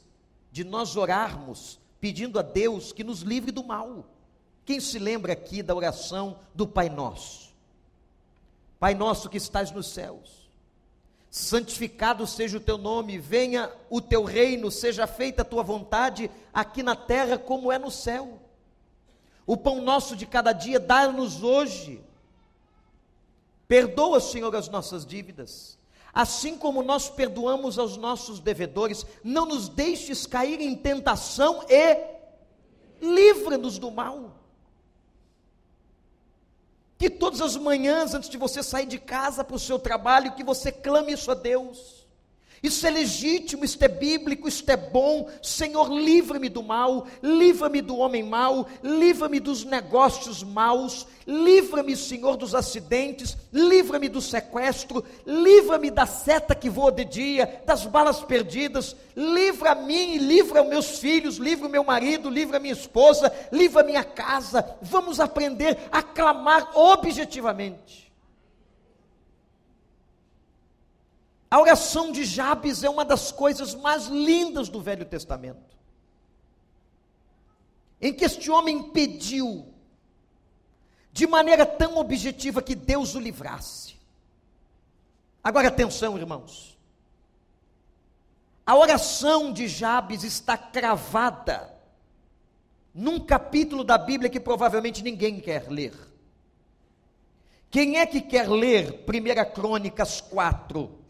de 0.51 0.65
nós 0.65 0.97
orarmos 0.97 1.79
pedindo 2.01 2.39
a 2.39 2.43
Deus 2.43 2.91
que 2.91 3.05
nos 3.05 3.21
livre 3.21 3.53
do 3.53 3.63
mal. 3.63 4.07
Quem 4.65 4.81
se 4.81 4.99
lembra 4.99 5.35
aqui 5.35 5.63
da 5.63 5.75
oração 5.75 6.39
do 6.55 6.67
Pai 6.67 6.89
Nosso? 6.89 7.53
Pai 8.81 8.95
nosso 8.95 9.29
que 9.29 9.37
estás 9.37 9.71
nos 9.71 9.89
céus, 9.89 10.42
santificado 11.33 12.27
seja 12.27 12.59
o 12.59 12.61
teu 12.61 12.77
nome, 12.77 13.17
venha 13.17 13.73
o 13.89 14.03
teu 14.03 14.23
reino, 14.23 14.71
seja 14.71 15.07
feita 15.07 15.41
a 15.41 15.47
tua 15.47 15.63
vontade, 15.63 16.31
aqui 16.53 16.83
na 16.83 16.95
terra 16.95 17.39
como 17.39 17.73
é 17.73 17.79
no 17.79 17.91
céu. 17.91 18.39
O 19.47 19.57
pão 19.57 19.81
nosso 19.81 20.15
de 20.15 20.27
cada 20.27 20.53
dia 20.53 20.79
dá-nos 20.79 21.43
hoje. 21.43 22.05
Perdoa, 23.67 24.21
Senhor, 24.21 24.55
as 24.55 24.69
nossas 24.69 25.07
dívidas, 25.07 25.79
assim 26.13 26.55
como 26.59 26.83
nós 26.83 27.09
perdoamos 27.09 27.79
aos 27.79 27.97
nossos 27.97 28.39
devedores, 28.39 29.07
não 29.25 29.47
nos 29.47 29.71
deixes 29.71 30.27
cair 30.27 30.61
em 30.61 30.77
tentação 30.77 31.65
e 31.67 31.97
livra-nos 33.01 33.79
do 33.79 33.91
mal. 33.91 34.32
Que 37.03 37.11
todas 37.11 37.41
as 37.41 37.57
manhãs, 37.57 38.15
antes 38.15 38.29
de 38.29 38.39
você 38.39 38.63
sair 38.63 38.87
de 38.87 38.97
casa 38.97 39.43
para 39.43 39.57
o 39.57 39.59
seu 39.59 39.77
trabalho, 39.77 40.37
que 40.37 40.45
você 40.45 40.71
clame 40.71 41.13
isso 41.13 41.33
a 41.33 41.35
Deus. 41.35 42.02
Isso 42.63 42.87
é 42.87 42.91
legítimo, 42.91 43.65
isto 43.65 43.83
é 43.83 43.89
bíblico, 43.89 44.47
isto 44.47 44.71
é 44.71 44.77
bom. 44.77 45.29
Senhor, 45.43 45.93
livra-me 45.93 46.49
do 46.49 46.63
mal, 46.63 47.09
livra-me 47.21 47.81
do 47.81 47.97
homem 47.97 48.23
mau, 48.23 48.69
livra-me 48.85 49.41
dos 49.41 49.65
negócios 49.65 50.45
maus, 50.45 51.05
livra-me, 51.27 51.97
Senhor, 51.97 52.37
dos 52.37 52.55
acidentes, 52.55 53.37
livra-me 53.53 54.09
do 54.09 54.21
sequestro, 54.21 55.05
livra-me 55.27 55.91
da 55.91 56.07
seta 56.07 56.55
que 56.55 56.71
voa 56.71 56.93
de 56.93 57.05
dia, 57.05 57.63
das 57.67 57.85
balas 57.85 58.21
perdidas, 58.21 58.95
livra 59.17 59.75
mim 59.75 60.15
e 60.15 60.19
livra 60.19 60.63
meus 60.63 61.01
filhos, 61.01 61.39
livra 61.39 61.67
o 61.67 61.71
meu 61.71 61.83
marido, 61.83 62.31
livra 62.31 62.61
minha 62.61 62.75
esposa, 62.75 63.33
livra 63.51 63.83
minha 63.83 64.05
casa. 64.05 64.77
Vamos 64.81 65.19
aprender 65.19 65.77
a 65.91 66.01
clamar 66.01 66.71
objetivamente. 66.79 68.02
A 71.53 71.61
oração 71.61 72.11
de 72.11 72.25
Jabes 72.25 72.83
é 72.83 72.89
uma 72.89 73.05
das 73.05 73.31
coisas 73.31 73.75
mais 73.75 74.07
lindas 74.07 74.71
do 74.71 74.81
Velho 74.81 75.05
Testamento. 75.05 75.77
Em 78.01 78.11
que 78.11 78.25
este 78.25 78.51
homem 78.51 78.85
pediu, 78.85 79.67
de 81.13 81.27
maneira 81.27 81.67
tão 81.67 81.99
objetiva, 81.99 82.63
que 82.63 82.75
Deus 82.75 83.15
o 83.15 83.21
livrasse. 83.21 83.97
Agora 85.45 85.69
atenção, 85.69 86.17
irmãos. 86.17 86.79
A 88.65 88.75
oração 88.75 89.53
de 89.53 89.69
Jabes 89.69 90.25
está 90.25 90.57
cravada 90.57 91.71
num 92.95 93.21
capítulo 93.21 93.85
da 93.85 93.99
Bíblia 93.99 94.31
que 94.31 94.41
provavelmente 94.41 95.03
ninguém 95.03 95.39
quer 95.39 95.71
ler. 95.71 95.93
Quem 97.71 97.99
é 97.99 98.07
que 98.07 98.23
quer 98.23 98.49
ler 98.49 99.05
1 99.07 99.53
Crônicas 99.53 100.19
4? 100.23 101.02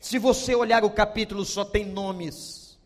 Se 0.00 0.18
você 0.18 0.54
olhar 0.54 0.82
o 0.82 0.90
capítulo, 0.90 1.44
só 1.44 1.62
tem 1.62 1.84
nomes. 1.84 2.78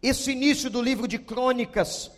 Esse 0.00 0.30
início 0.30 0.70
do 0.70 0.80
livro 0.80 1.08
de 1.08 1.18
Crônicas, 1.18 2.10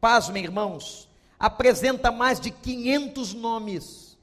pasmem 0.00 0.42
irmãos, 0.42 1.08
apresenta 1.38 2.10
mais 2.10 2.40
de 2.40 2.50
500 2.50 3.34
nomes. 3.34 4.18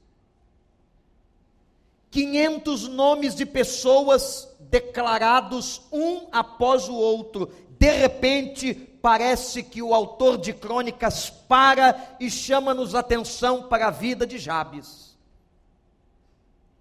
500 2.10 2.88
nomes 2.88 3.34
de 3.34 3.46
pessoas 3.46 4.48
declarados 4.60 5.82
um 5.90 6.28
após 6.30 6.88
o 6.88 6.94
outro. 6.94 7.50
De 7.78 7.90
repente, 7.90 8.74
parece 8.74 9.62
que 9.62 9.82
o 9.82 9.94
autor 9.94 10.36
de 10.36 10.52
crônicas 10.52 11.30
para 11.30 12.16
e 12.20 12.30
chama-nos 12.30 12.94
atenção 12.94 13.68
para 13.68 13.88
a 13.88 13.90
vida 13.90 14.26
de 14.26 14.38
Jabes. 14.38 15.07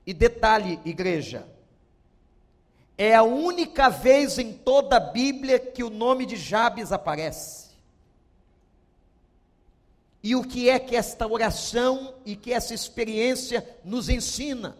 E 0.07 0.13
detalhe, 0.13 0.79
igreja, 0.85 1.45
é 2.97 3.13
a 3.13 3.23
única 3.23 3.89
vez 3.89 4.39
em 4.39 4.53
toda 4.53 4.95
a 4.95 5.01
Bíblia 5.01 5.59
que 5.59 5.83
o 5.83 5.89
nome 5.89 6.25
de 6.25 6.37
Jabes 6.37 6.93
aparece. 6.93 7.67
E 10.23 10.33
o 10.33 10.43
que 10.43 10.69
é 10.69 10.79
que 10.79 10.95
esta 10.95 11.27
oração 11.27 12.15
e 12.25 12.37
que 12.37 12.53
essa 12.53 12.73
experiência 12.73 13.67
nos 13.83 14.07
ensina? 14.07 14.77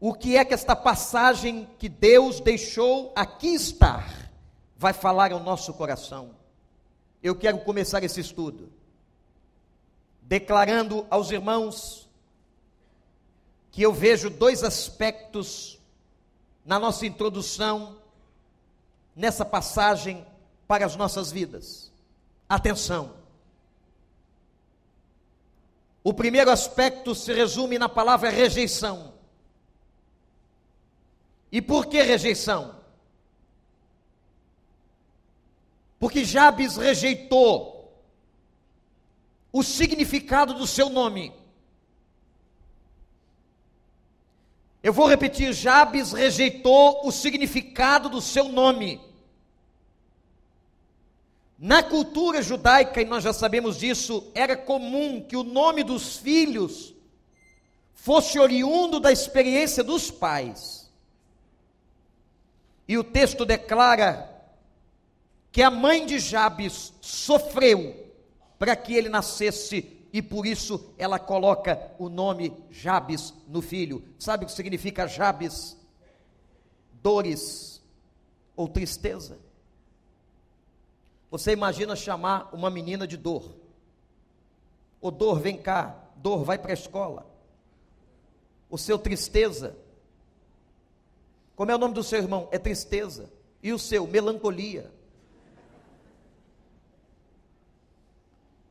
O 0.00 0.12
que 0.12 0.36
é 0.36 0.44
que 0.44 0.52
esta 0.52 0.74
passagem 0.74 1.68
que 1.78 1.88
Deus 1.88 2.40
deixou 2.40 3.12
aqui 3.14 3.54
estar 3.54 4.32
vai 4.76 4.92
falar 4.92 5.30
ao 5.32 5.38
nosso 5.38 5.72
coração? 5.74 6.34
Eu 7.22 7.36
quero 7.36 7.58
começar 7.58 8.02
esse 8.02 8.18
estudo 8.18 8.72
declarando 10.20 11.06
aos 11.08 11.30
irmãos 11.30 12.03
que 13.74 13.82
eu 13.82 13.92
vejo 13.92 14.30
dois 14.30 14.62
aspectos 14.62 15.80
na 16.64 16.78
nossa 16.78 17.04
introdução, 17.04 17.98
nessa 19.16 19.44
passagem 19.44 20.24
para 20.68 20.86
as 20.86 20.94
nossas 20.94 21.32
vidas. 21.32 21.90
Atenção. 22.48 23.16
O 26.04 26.14
primeiro 26.14 26.52
aspecto 26.52 27.16
se 27.16 27.32
resume 27.32 27.76
na 27.76 27.88
palavra 27.88 28.30
rejeição. 28.30 29.12
E 31.50 31.60
por 31.60 31.86
que 31.86 32.00
rejeição? 32.00 32.76
Porque 35.98 36.24
Jabes 36.24 36.76
rejeitou 36.76 37.92
o 39.52 39.64
significado 39.64 40.54
do 40.54 40.64
seu 40.64 40.88
nome. 40.88 41.34
Eu 44.84 44.92
vou 44.92 45.08
repetir: 45.08 45.50
Jabes 45.54 46.12
rejeitou 46.12 47.00
o 47.08 47.10
significado 47.10 48.10
do 48.10 48.20
seu 48.20 48.50
nome. 48.50 49.00
Na 51.58 51.82
cultura 51.82 52.42
judaica, 52.42 53.00
e 53.00 53.06
nós 53.06 53.24
já 53.24 53.32
sabemos 53.32 53.78
disso, 53.78 54.30
era 54.34 54.54
comum 54.54 55.22
que 55.22 55.38
o 55.38 55.42
nome 55.42 55.82
dos 55.82 56.18
filhos 56.18 56.94
fosse 57.94 58.38
oriundo 58.38 59.00
da 59.00 59.10
experiência 59.10 59.82
dos 59.82 60.10
pais. 60.10 60.92
E 62.86 62.98
o 62.98 63.02
texto 63.02 63.46
declara 63.46 64.30
que 65.50 65.62
a 65.62 65.70
mãe 65.70 66.04
de 66.04 66.18
Jabes 66.18 66.92
sofreu 67.00 68.12
para 68.58 68.76
que 68.76 68.92
ele 68.92 69.08
nascesse 69.08 70.03
e 70.14 70.22
por 70.22 70.46
isso 70.46 70.94
ela 70.96 71.18
coloca 71.18 71.92
o 71.98 72.08
nome 72.08 72.56
Jabes 72.70 73.34
no 73.48 73.60
filho. 73.60 74.00
Sabe 74.16 74.44
o 74.44 74.46
que 74.46 74.52
significa 74.52 75.08
Jabes? 75.08 75.76
Dores 77.02 77.82
ou 78.54 78.68
tristeza. 78.68 79.40
Você 81.32 81.50
imagina 81.50 81.96
chamar 81.96 82.48
uma 82.54 82.70
menina 82.70 83.08
de 83.08 83.16
dor. 83.16 83.56
Ô 85.00 85.10
dor, 85.10 85.40
vem 85.40 85.60
cá. 85.60 86.08
Dor, 86.14 86.44
vai 86.44 86.58
para 86.58 86.70
a 86.70 86.74
escola. 86.74 87.26
O 88.70 88.78
seu 88.78 88.96
tristeza. 88.96 89.76
Como 91.56 91.72
é 91.72 91.74
o 91.74 91.78
nome 91.78 91.92
do 91.92 92.04
seu 92.04 92.20
irmão? 92.20 92.48
É 92.52 92.58
tristeza. 92.58 93.32
E 93.60 93.72
o 93.72 93.80
seu? 93.80 94.06
Melancolia. 94.06 94.92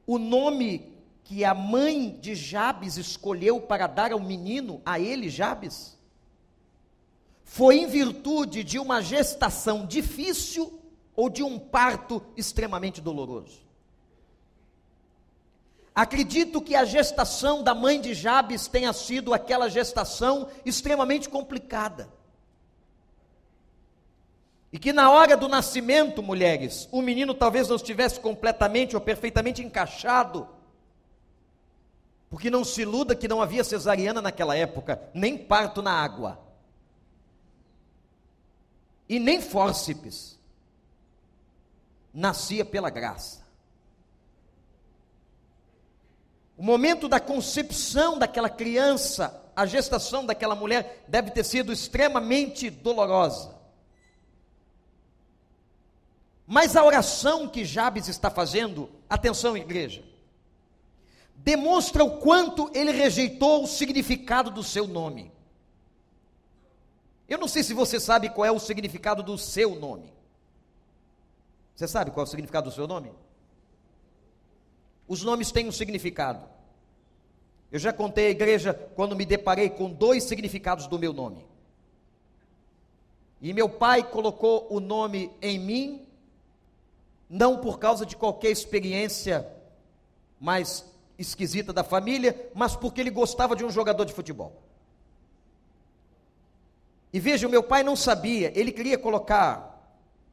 O 0.08 0.17
nome 0.17 0.92
que 1.24 1.46
a 1.46 1.54
mãe 1.54 2.18
de 2.20 2.36
Jabes 2.36 2.98
escolheu 2.98 3.62
para 3.62 3.88
dar 3.88 4.12
ao 4.12 4.20
menino, 4.20 4.82
a 4.86 5.00
ele 5.00 5.30
Jabes, 5.30 5.98
foi 7.44 7.78
em 7.78 7.88
virtude 7.88 8.64
de 8.64 8.80
uma 8.80 9.02
gestação 9.02 9.86
difícil 9.86 10.82
ou 11.16 11.30
de 11.30 11.44
um 11.44 11.60
parto 11.60 12.22
extremamente 12.36 13.00
doloroso. 13.00 13.62
Acredito 15.96 16.60
que 16.60 16.76
a 16.76 16.84
gestação 16.84 17.62
da 17.62 17.76
mãe 17.76 18.02
de 18.02 18.16
Jabes 18.16 18.68
tenha 18.68 18.92
sido 18.92 19.34
aquela 19.34 19.70
gestação 19.70 20.50
extremamente 20.66 21.30
complicada. 21.30 22.10
E 24.72 24.80
que 24.80 24.92
na 24.92 25.12
hora 25.12 25.38
do 25.38 25.48
nascimento, 25.48 26.24
mulheres, 26.24 26.90
o 26.92 27.00
menino 27.00 27.36
talvez 27.36 27.70
não 27.70 27.76
estivesse 27.76 28.20
completamente 28.20 28.96
ou 28.96 29.02
perfeitamente 29.02 29.62
encaixado. 29.62 30.48
Porque 32.34 32.50
não 32.50 32.63
se 32.63 32.82
iluda 32.82 33.15
que 33.15 33.28
não 33.28 33.43
havia 33.43 33.63
cesariana 33.63 34.19
naquela 34.19 34.56
época, 34.58 35.00
nem 35.13 35.38
parto 35.38 35.84
na 35.84 35.91
água. 35.91 36.39
E 39.08 39.19
nem 39.19 39.39
fórceps 39.39 40.39
nascia 42.12 42.65
pela 42.65 42.89
graça. 42.89 43.43
O 46.58 46.63
momento 46.63 47.08
da 47.08 47.19
concepção 47.19 48.17
daquela 48.17 48.50
criança, 48.50 49.39
a 49.56 49.67
gestação 49.67 50.26
daquela 50.26 50.56
mulher 50.56 51.06
deve 51.08 51.30
ter 51.30 51.43
sido 51.43 51.72
extremamente 51.72 52.67
dolorosa. 52.67 53.54
Mas 56.48 56.76
a 56.76 56.84
oração 56.84 57.48
que 57.48 57.63
Jabes 57.63 58.08
está 58.08 58.32
fazendo, 58.32 58.89
atenção 59.08 59.56
igreja, 59.56 60.04
demonstra 61.43 62.03
o 62.06 62.19
quanto 62.19 62.71
ele 62.73 62.91
rejeitou 62.91 63.63
o 63.63 63.67
significado 63.67 64.49
do 64.49 64.63
seu 64.63 64.88
nome. 64.88 65.32
Eu 67.27 67.38
não 67.38 67.49
sei 67.49 67.63
se 67.63 67.73
você 67.73 67.99
sabe 67.99 68.29
qual 68.29 68.45
é 68.45 68.51
o 68.51 68.60
significado 68.60 69.21
do 69.21 69.38
seu 69.38 69.75
nome. 69.75 70.12
Você 71.75 71.88
sabe 71.88 72.12
qual 72.12 72.23
é 72.25 72.27
o 72.27 72.29
significado 72.29 72.69
do 72.69 72.73
seu 72.73 72.88
nome? 72.88 73.12
Os 75.06 75.21
nomes 75.21 75.51
têm 75.51 75.67
um 75.67 75.71
significado. 75.71 76.47
Eu 77.69 77.79
já 77.79 77.91
contei 77.91 78.27
à 78.27 78.29
igreja 78.29 78.73
quando 78.95 79.15
me 79.15 79.25
deparei 79.25 79.69
com 79.69 79.89
dois 79.89 80.23
significados 80.23 80.88
do 80.88 80.97
meu 80.97 81.12
nome. 81.12 81.45
E 83.41 83.51
meu 83.51 83.67
pai 83.67 84.01
colocou 84.03 84.67
o 84.69 84.79
nome 84.79 85.29
em 85.41 85.60
mim, 85.60 86.08
não 87.29 87.60
por 87.60 87.79
causa 87.79 88.06
de 88.06 88.15
qualquer 88.15 88.51
experiência 88.51 89.45
mais 90.39 90.92
esquisita 91.24 91.74
da 91.74 91.84
família, 91.84 92.52
mas 92.54 92.76
porque 92.76 93.02
ele 93.02 93.10
gostava 93.10 93.56
de 93.56 93.66
um 93.66 93.70
jogador 93.70 94.06
de 94.06 94.14
futebol. 94.14 94.62
E 97.12 97.20
veja, 97.20 97.48
o 97.48 97.50
meu 97.50 97.64
pai 97.64 97.84
não 97.84 97.96
sabia, 97.96 98.52
ele 98.58 98.72
queria 98.72 98.98
colocar 98.98 99.74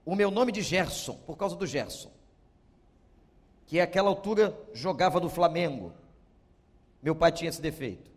o 0.05 0.15
meu 0.17 0.31
nome 0.31 0.51
de 0.51 0.63
Gerson, 0.63 1.15
por 1.27 1.37
causa 1.37 1.55
do 1.55 1.67
Gerson, 1.67 2.11
que 3.67 3.81
àquela 3.81 4.09
altura 4.09 4.59
jogava 4.73 5.21
no 5.21 5.29
Flamengo. 5.29 5.93
Meu 7.03 7.15
pai 7.15 7.33
tinha 7.33 7.49
esse 7.49 7.61
defeito. 7.61 8.11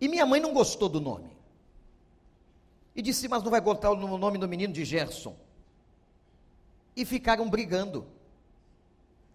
E 0.00 0.08
minha 0.08 0.26
mãe 0.26 0.40
não 0.40 0.52
gostou 0.52 0.88
do 0.88 1.00
nome. 1.00 1.34
E 2.94 3.02
disse, 3.02 3.28
mas 3.28 3.42
não 3.42 3.50
vai 3.50 3.60
botar 3.60 3.90
o 3.90 4.18
nome 4.18 4.38
do 4.38 4.48
menino 4.48 4.72
de 4.72 4.84
Gerson. 4.84 5.36
E 6.94 7.04
ficaram 7.04 7.48
brigando. 7.48 8.06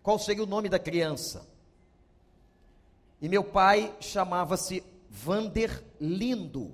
Qual 0.04 0.18
seria 0.18 0.44
o 0.44 0.48
nome 0.48 0.68
da 0.68 0.80
criança? 0.80 1.48
E 3.22 3.30
meu 3.30 3.44
pai 3.44 3.94
chamava-se 4.00 4.84
Vander 5.10 5.84
Lindo. 6.00 6.74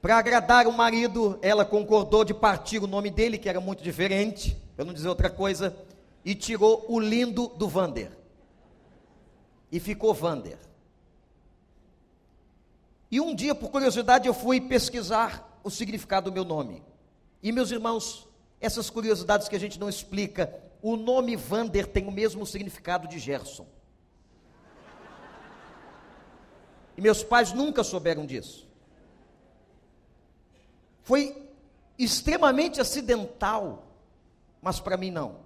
Para 0.00 0.18
agradar 0.18 0.66
o 0.66 0.72
marido, 0.72 1.38
ela 1.42 1.64
concordou 1.64 2.24
de 2.24 2.32
partir 2.32 2.78
o 2.82 2.86
nome 2.86 3.10
dele, 3.10 3.36
que 3.36 3.48
era 3.48 3.60
muito 3.60 3.82
diferente, 3.82 4.56
para 4.76 4.84
não 4.84 4.94
dizer 4.94 5.08
outra 5.08 5.28
coisa, 5.28 5.76
e 6.24 6.34
tirou 6.34 6.84
o 6.88 7.00
lindo 7.00 7.48
do 7.48 7.68
Vander. 7.68 8.16
E 9.70 9.80
ficou 9.80 10.14
Vander. 10.14 10.58
E 13.10 13.20
um 13.20 13.34
dia, 13.34 13.54
por 13.54 13.70
curiosidade, 13.70 14.28
eu 14.28 14.34
fui 14.34 14.60
pesquisar 14.60 15.60
o 15.62 15.70
significado 15.70 16.30
do 16.30 16.34
meu 16.34 16.44
nome. 16.44 16.82
E 17.46 17.52
meus 17.52 17.70
irmãos, 17.70 18.26
essas 18.60 18.90
curiosidades 18.90 19.46
que 19.46 19.54
a 19.54 19.60
gente 19.60 19.78
não 19.78 19.88
explica, 19.88 20.52
o 20.82 20.96
nome 20.96 21.36
Vander 21.36 21.86
tem 21.86 22.08
o 22.08 22.10
mesmo 22.10 22.44
significado 22.44 23.06
de 23.06 23.20
Gerson. 23.20 23.64
E 26.96 27.00
meus 27.00 27.22
pais 27.22 27.52
nunca 27.52 27.84
souberam 27.84 28.26
disso. 28.26 28.68
Foi 31.02 31.48
extremamente 31.96 32.80
acidental, 32.80 33.92
mas 34.60 34.80
para 34.80 34.96
mim 34.96 35.12
não. 35.12 35.38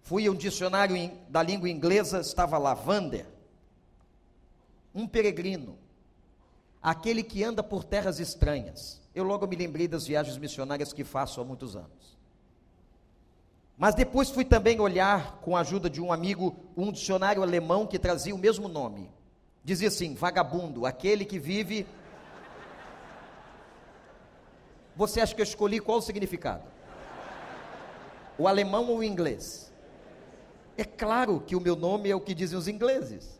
Fui 0.00 0.28
a 0.28 0.30
um 0.30 0.36
dicionário 0.36 1.10
da 1.28 1.42
língua 1.42 1.68
inglesa, 1.68 2.20
estava 2.20 2.56
lá, 2.56 2.72
Vander, 2.72 3.26
um 4.94 5.08
peregrino, 5.08 5.76
aquele 6.80 7.24
que 7.24 7.42
anda 7.42 7.64
por 7.64 7.82
terras 7.82 8.20
estranhas. 8.20 9.04
Eu 9.16 9.24
logo 9.24 9.48
me 9.48 9.56
lembrei 9.56 9.88
das 9.88 10.06
viagens 10.06 10.38
missionárias 10.38 10.92
que 10.92 11.02
faço 11.02 11.40
há 11.40 11.44
muitos 11.44 11.74
anos. 11.74 12.16
Mas 13.76 13.96
depois 13.96 14.30
fui 14.30 14.44
também 14.44 14.78
olhar, 14.78 15.38
com 15.40 15.56
a 15.56 15.60
ajuda 15.60 15.90
de 15.90 16.00
um 16.00 16.12
amigo, 16.12 16.54
um 16.76 16.92
dicionário 16.92 17.42
alemão 17.42 17.84
que 17.84 17.98
trazia 17.98 18.34
o 18.34 18.38
mesmo 18.38 18.68
nome. 18.68 19.10
Dizia 19.64 19.88
assim: 19.88 20.14
vagabundo, 20.14 20.86
aquele 20.86 21.24
que 21.24 21.38
vive 21.38 21.84
você 24.96 25.20
acha 25.20 25.34
que 25.34 25.42
eu 25.42 25.44
escolhi 25.44 25.78
qual 25.78 25.98
o 25.98 26.02
significado? 26.02 26.64
O 28.38 28.48
alemão 28.48 28.88
ou 28.88 28.98
o 28.98 29.04
inglês? 29.04 29.70
É 30.76 30.84
claro 30.84 31.40
que 31.40 31.54
o 31.54 31.60
meu 31.60 31.76
nome 31.76 32.10
é 32.10 32.16
o 32.16 32.20
que 32.20 32.34
dizem 32.34 32.58
os 32.58 32.66
ingleses. 32.66 33.38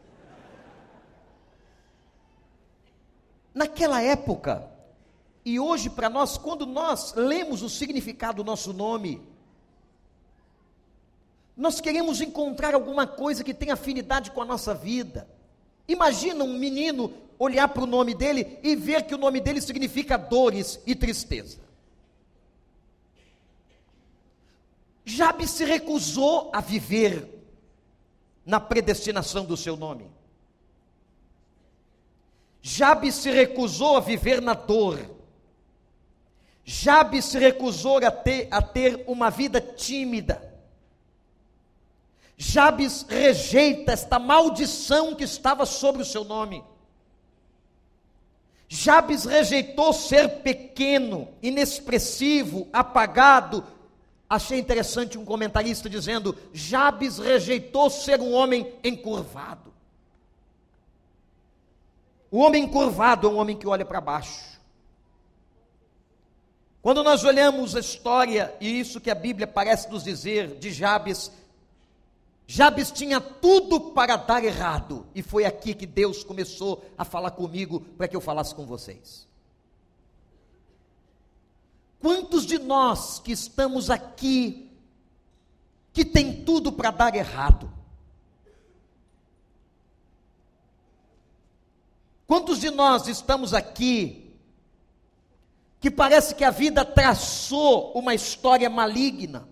Naquela 3.55 4.03
época, 4.03 4.71
e 5.47 5.61
hoje 5.61 5.89
para 5.89 6.11
nós, 6.11 6.37
quando 6.37 6.67
nós 6.67 7.15
lemos 7.15 7.63
o 7.63 7.71
significado 7.71 8.43
do 8.43 8.45
nosso 8.45 8.73
nome, 8.73 9.23
nós 11.57 11.81
queremos 11.81 12.21
encontrar 12.21 12.75
alguma 12.75 13.07
coisa 13.07 13.45
que 13.45 13.55
tenha 13.55 13.75
afinidade 13.75 14.33
com 14.33 14.43
a 14.43 14.45
nossa 14.45 14.75
vida. 14.75 15.31
Imagina 15.87 16.43
um 16.43 16.59
menino 16.59 17.15
olhar 17.39 17.69
para 17.69 17.85
o 17.85 17.87
nome 17.87 18.13
dele 18.13 18.59
e 18.61 18.75
ver 18.75 19.05
que 19.05 19.15
o 19.15 19.19
nome 19.19 19.41
dele 19.41 19.61
significa 19.61 20.17
dores 20.17 20.81
e 20.85 20.97
tristeza. 20.97 21.61
Jabes 25.05 25.51
se 25.51 25.65
recusou 25.65 26.51
a 26.53 26.61
viver 26.61 27.25
na 28.45 28.59
predestinação 28.59 29.45
do 29.45 29.57
seu 29.57 29.77
nome. 29.77 30.11
Jabes 32.61 33.15
se 33.15 33.31
recusou 33.31 33.97
a 33.97 34.01
viver 34.01 34.43
na 34.43 34.53
dor. 34.53 35.15
Jabes 36.69 37.27
se 37.27 37.39
recusou 37.39 37.99
a 38.05 38.11
ter, 38.11 38.49
a 38.51 38.61
ter 38.61 39.05
uma 39.07 39.31
vida 39.31 39.61
tímida. 39.61 40.53
Jabes 42.37 43.07
rejeita 43.09 43.93
esta 43.93 44.19
maldição 44.19 45.15
que 45.15 45.23
estava 45.23 45.65
sobre 45.65 46.03
o 46.03 46.05
seu 46.05 46.25
nome. 46.25 46.65
Jabes 48.69 49.25
rejeitou 49.25 49.93
ser 49.93 50.41
pequeno, 50.41 51.29
inexpressivo, 51.41 52.69
apagado. 52.73 53.65
Achei 54.29 54.59
interessante 54.59 55.17
um 55.17 55.25
comentarista 55.25 55.89
dizendo: 55.89 56.37
Jabes 56.53 57.19
rejeitou 57.19 57.89
ser 57.89 58.21
um 58.21 58.33
homem 58.33 58.75
encurvado. 58.83 59.73
O 62.29 62.39
homem 62.39 62.65
encurvado 62.65 63.29
é 63.29 63.31
um 63.31 63.37
homem 63.37 63.57
que 63.57 63.69
olha 63.69 63.85
para 63.85 64.01
baixo. 64.01 64.56
Quando 66.87 67.03
nós 67.03 67.25
olhamos 67.25 67.75
a 67.75 67.81
história, 67.81 68.55
e 68.61 68.79
isso 68.79 69.01
que 69.01 69.11
a 69.11 69.15
Bíblia 69.17 69.45
parece 69.45 69.91
nos 69.91 70.05
dizer 70.05 70.57
de 70.57 70.71
Jabes, 70.71 71.33
Jabes 72.47 72.93
tinha 72.93 73.21
tudo 73.21 73.91
para 73.91 74.15
dar 74.15 74.45
errado, 74.45 75.05
e 75.13 75.21
foi 75.21 75.45
aqui 75.45 75.75
que 75.75 75.85
Deus 75.85 76.23
começou 76.23 76.85
a 76.97 77.05
falar 77.05 77.33
comigo 77.33 77.81
para 77.81 78.07
que 78.07 78.15
eu 78.15 78.21
falasse 78.21 78.55
com 78.55 78.65
vocês. 78.65 79.27
Quantos 81.99 82.47
de 82.47 82.57
nós 82.57 83.19
que 83.19 83.33
estamos 83.33 83.91
aqui, 83.91 84.71
que 85.93 86.05
tem 86.05 86.45
tudo 86.45 86.71
para 86.71 86.93
dar 86.93 87.17
errado? 87.17 87.69
Quantos 92.29 92.61
de 92.61 92.71
nós 92.71 93.09
estamos 93.09 93.53
aqui, 93.53 94.26
que 95.87 95.91
parece 95.93 96.35
que 96.35 96.43
a 96.43 96.51
vida 96.51 96.85
traçou 96.85 97.93
uma 97.93 98.13
história 98.13 98.69
maligna? 98.69 99.49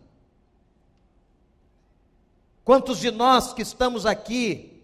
Quantos 2.65 2.99
de 2.99 3.13
nós 3.13 3.53
que 3.53 3.63
estamos 3.63 4.05
aqui 4.05 4.83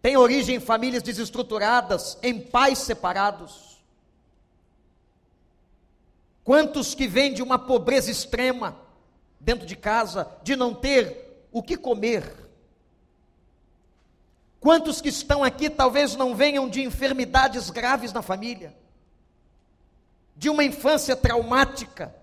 têm 0.00 0.16
origem 0.16 0.54
em 0.54 0.60
famílias 0.60 1.02
desestruturadas, 1.02 2.16
em 2.22 2.38
pais 2.40 2.78
separados? 2.78 3.76
Quantos 6.44 6.94
que 6.94 7.08
vêm 7.08 7.34
de 7.34 7.42
uma 7.42 7.58
pobreza 7.58 8.08
extrema 8.08 8.80
dentro 9.40 9.66
de 9.66 9.74
casa, 9.74 10.30
de 10.44 10.54
não 10.54 10.72
ter 10.72 11.44
o 11.50 11.60
que 11.60 11.76
comer? 11.76 12.48
Quantos 14.60 15.00
que 15.00 15.08
estão 15.08 15.42
aqui 15.42 15.68
talvez 15.68 16.14
não 16.14 16.36
venham 16.36 16.68
de 16.68 16.84
enfermidades 16.84 17.68
graves 17.68 18.12
na 18.12 18.22
família, 18.22 18.76
de 20.38 20.48
uma 20.48 20.62
infância 20.62 21.16
traumática, 21.16 22.14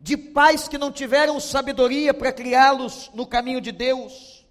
de 0.00 0.16
pais 0.16 0.66
que 0.66 0.78
não 0.78 0.90
tiveram 0.90 1.38
sabedoria 1.38 2.14
para 2.14 2.32
criá-los 2.32 3.10
no 3.12 3.26
caminho 3.26 3.60
de 3.60 3.70
Deus. 3.70 4.46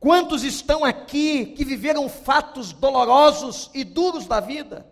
Quantos 0.00 0.42
estão 0.42 0.86
aqui 0.86 1.46
que 1.54 1.66
viveram 1.66 2.08
fatos 2.08 2.72
dolorosos 2.72 3.70
e 3.74 3.84
duros 3.84 4.26
da 4.26 4.40
vida? 4.40 4.90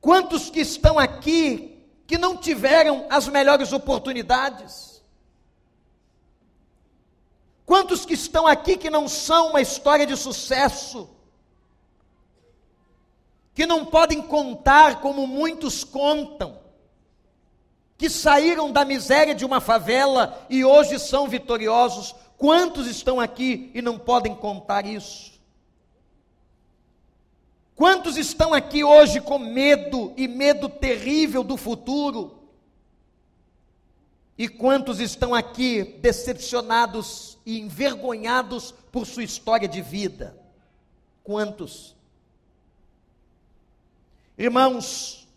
Quantos 0.00 0.50
que 0.50 0.58
estão 0.58 0.98
aqui 0.98 1.80
que 2.08 2.18
não 2.18 2.36
tiveram 2.36 3.06
as 3.08 3.28
melhores 3.28 3.72
oportunidades? 3.72 5.00
Quantos 7.64 8.04
que 8.04 8.14
estão 8.14 8.48
aqui 8.48 8.76
que 8.76 8.90
não 8.90 9.06
são 9.06 9.50
uma 9.50 9.60
história 9.60 10.04
de 10.04 10.16
sucesso? 10.16 11.08
Que 13.54 13.66
não 13.66 13.84
podem 13.84 14.22
contar 14.22 15.00
como 15.00 15.26
muitos 15.26 15.84
contam, 15.84 16.58
que 17.98 18.08
saíram 18.08 18.72
da 18.72 18.84
miséria 18.84 19.34
de 19.34 19.44
uma 19.44 19.60
favela 19.60 20.44
e 20.48 20.64
hoje 20.64 20.98
são 20.98 21.28
vitoriosos. 21.28 22.14
Quantos 22.36 22.86
estão 22.86 23.20
aqui 23.20 23.70
e 23.74 23.82
não 23.82 23.98
podem 23.98 24.34
contar 24.34 24.86
isso? 24.86 25.32
Quantos 27.74 28.16
estão 28.16 28.52
aqui 28.52 28.82
hoje 28.82 29.20
com 29.20 29.38
medo 29.38 30.12
e 30.16 30.26
medo 30.26 30.68
terrível 30.68 31.44
do 31.44 31.56
futuro? 31.56 32.38
E 34.36 34.48
quantos 34.48 34.98
estão 34.98 35.34
aqui 35.34 35.84
decepcionados 36.00 37.38
e 37.44 37.60
envergonhados 37.60 38.72
por 38.90 39.06
sua 39.06 39.22
história 39.22 39.68
de 39.68 39.80
vida? 39.80 40.36
Quantos? 41.22 41.94
Irmãos, 44.38 45.28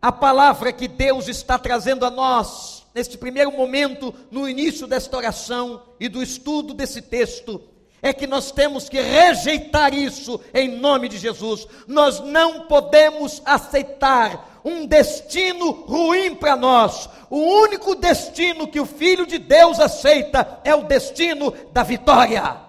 a 0.00 0.12
palavra 0.12 0.72
que 0.72 0.86
Deus 0.86 1.28
está 1.28 1.58
trazendo 1.58 2.04
a 2.04 2.10
nós, 2.10 2.86
neste 2.94 3.16
primeiro 3.16 3.50
momento, 3.52 4.14
no 4.30 4.48
início 4.48 4.86
desta 4.86 5.16
oração 5.16 5.82
e 5.98 6.08
do 6.08 6.22
estudo 6.22 6.74
desse 6.74 7.00
texto, 7.00 7.60
é 8.02 8.12
que 8.12 8.26
nós 8.26 8.52
temos 8.52 8.88
que 8.88 9.00
rejeitar 9.00 9.94
isso 9.94 10.40
em 10.52 10.68
nome 10.78 11.08
de 11.08 11.18
Jesus. 11.18 11.66
Nós 11.86 12.20
não 12.20 12.66
podemos 12.66 13.40
aceitar 13.44 14.60
um 14.64 14.86
destino 14.86 15.70
ruim 15.70 16.34
para 16.34 16.54
nós. 16.56 17.08
O 17.30 17.38
único 17.38 17.94
destino 17.94 18.68
que 18.68 18.80
o 18.80 18.86
Filho 18.86 19.26
de 19.26 19.38
Deus 19.38 19.80
aceita 19.80 20.60
é 20.62 20.74
o 20.74 20.84
destino 20.84 21.52
da 21.72 21.82
vitória. 21.82 22.65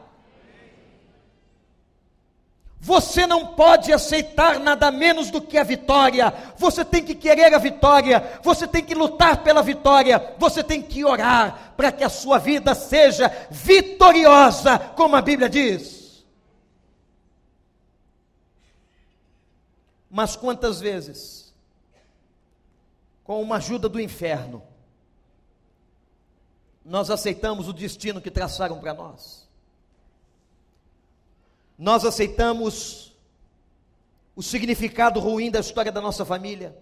Você 2.79 3.25
não 3.25 3.47
pode 3.47 3.91
aceitar 3.91 4.59
nada 4.59 4.91
menos 4.91 5.31
do 5.31 5.41
que 5.41 5.57
a 5.57 5.63
vitória. 5.63 6.31
Você 6.57 6.85
tem 6.85 7.03
que 7.03 7.15
querer 7.15 7.53
a 7.53 7.57
vitória. 7.57 8.39
Você 8.43 8.67
tem 8.67 8.83
que 8.83 8.93
lutar 8.93 9.43
pela 9.43 9.63
vitória. 9.63 10.35
Você 10.37 10.63
tem 10.63 10.81
que 10.81 11.03
orar 11.03 11.73
para 11.75 11.91
que 11.91 12.03
a 12.03 12.09
sua 12.09 12.37
vida 12.37 12.75
seja 12.75 13.29
vitoriosa, 13.49 14.77
como 14.77 15.15
a 15.15 15.21
Bíblia 15.21 15.49
diz. 15.49 16.25
Mas 20.09 20.35
quantas 20.35 20.79
vezes, 20.79 21.53
com 23.23 23.41
uma 23.41 23.57
ajuda 23.57 23.89
do 23.89 23.99
inferno, 23.99 24.63
nós 26.85 27.09
aceitamos 27.09 27.67
o 27.67 27.73
destino 27.73 28.21
que 28.21 28.31
traçaram 28.31 28.79
para 28.79 28.93
nós? 28.93 29.46
Nós 31.77 32.03
aceitamos 32.03 33.15
o 34.35 34.41
significado 34.41 35.19
ruim 35.19 35.51
da 35.51 35.59
história 35.59 35.91
da 35.91 36.01
nossa 36.01 36.25
família. 36.25 36.75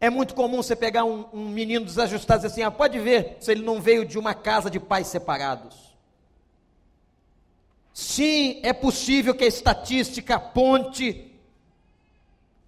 É 0.00 0.10
muito 0.10 0.34
comum 0.34 0.56
você 0.56 0.74
pegar 0.74 1.04
um, 1.04 1.26
um 1.32 1.48
menino 1.48 1.84
desajustado 1.84 2.40
e 2.40 2.42
dizer 2.42 2.52
assim: 2.52 2.62
ah, 2.62 2.70
pode 2.70 2.98
ver 2.98 3.36
se 3.40 3.52
ele 3.52 3.64
não 3.64 3.80
veio 3.80 4.04
de 4.04 4.18
uma 4.18 4.34
casa 4.34 4.68
de 4.68 4.80
pais 4.80 5.06
separados. 5.06 5.92
Sim, 7.94 8.58
é 8.62 8.72
possível 8.72 9.34
que 9.34 9.44
a 9.44 9.48
estatística 9.48 10.36
aponte 10.36 11.30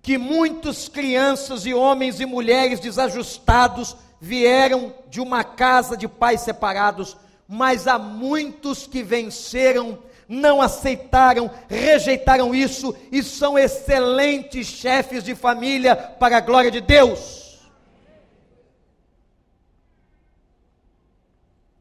que 0.03 0.19
muitas 0.19 0.87
crianças 0.87 1.65
e 1.65 1.73
homens 1.73 2.21
e 2.21 2.27
mulheres 2.27 2.79
desajustados 2.79 3.97
vieram 4.21 4.95
de 5.09 5.21
uma 5.21 5.43
casa 5.43 5.97
de 5.97 6.07
pais 6.07 6.43
separados, 6.43 7.17
mas 7.49 7.87
há 7.87 7.99
muitos 7.99 8.87
que 8.87 9.03
venceram, 9.03 9.99
não 10.29 10.61
aceitaram, 10.61 11.51
rejeitaram 11.69 12.55
isso 12.55 12.97
e 13.13 13.23
são 13.23 13.59
excelentes 13.59 14.67
chefes 14.67 15.23
de 15.23 15.35
família 15.35 15.95
para 15.95 16.39
a 16.39 16.41
glória 16.41 16.71
de 16.71 16.81
Deus. 16.81 17.61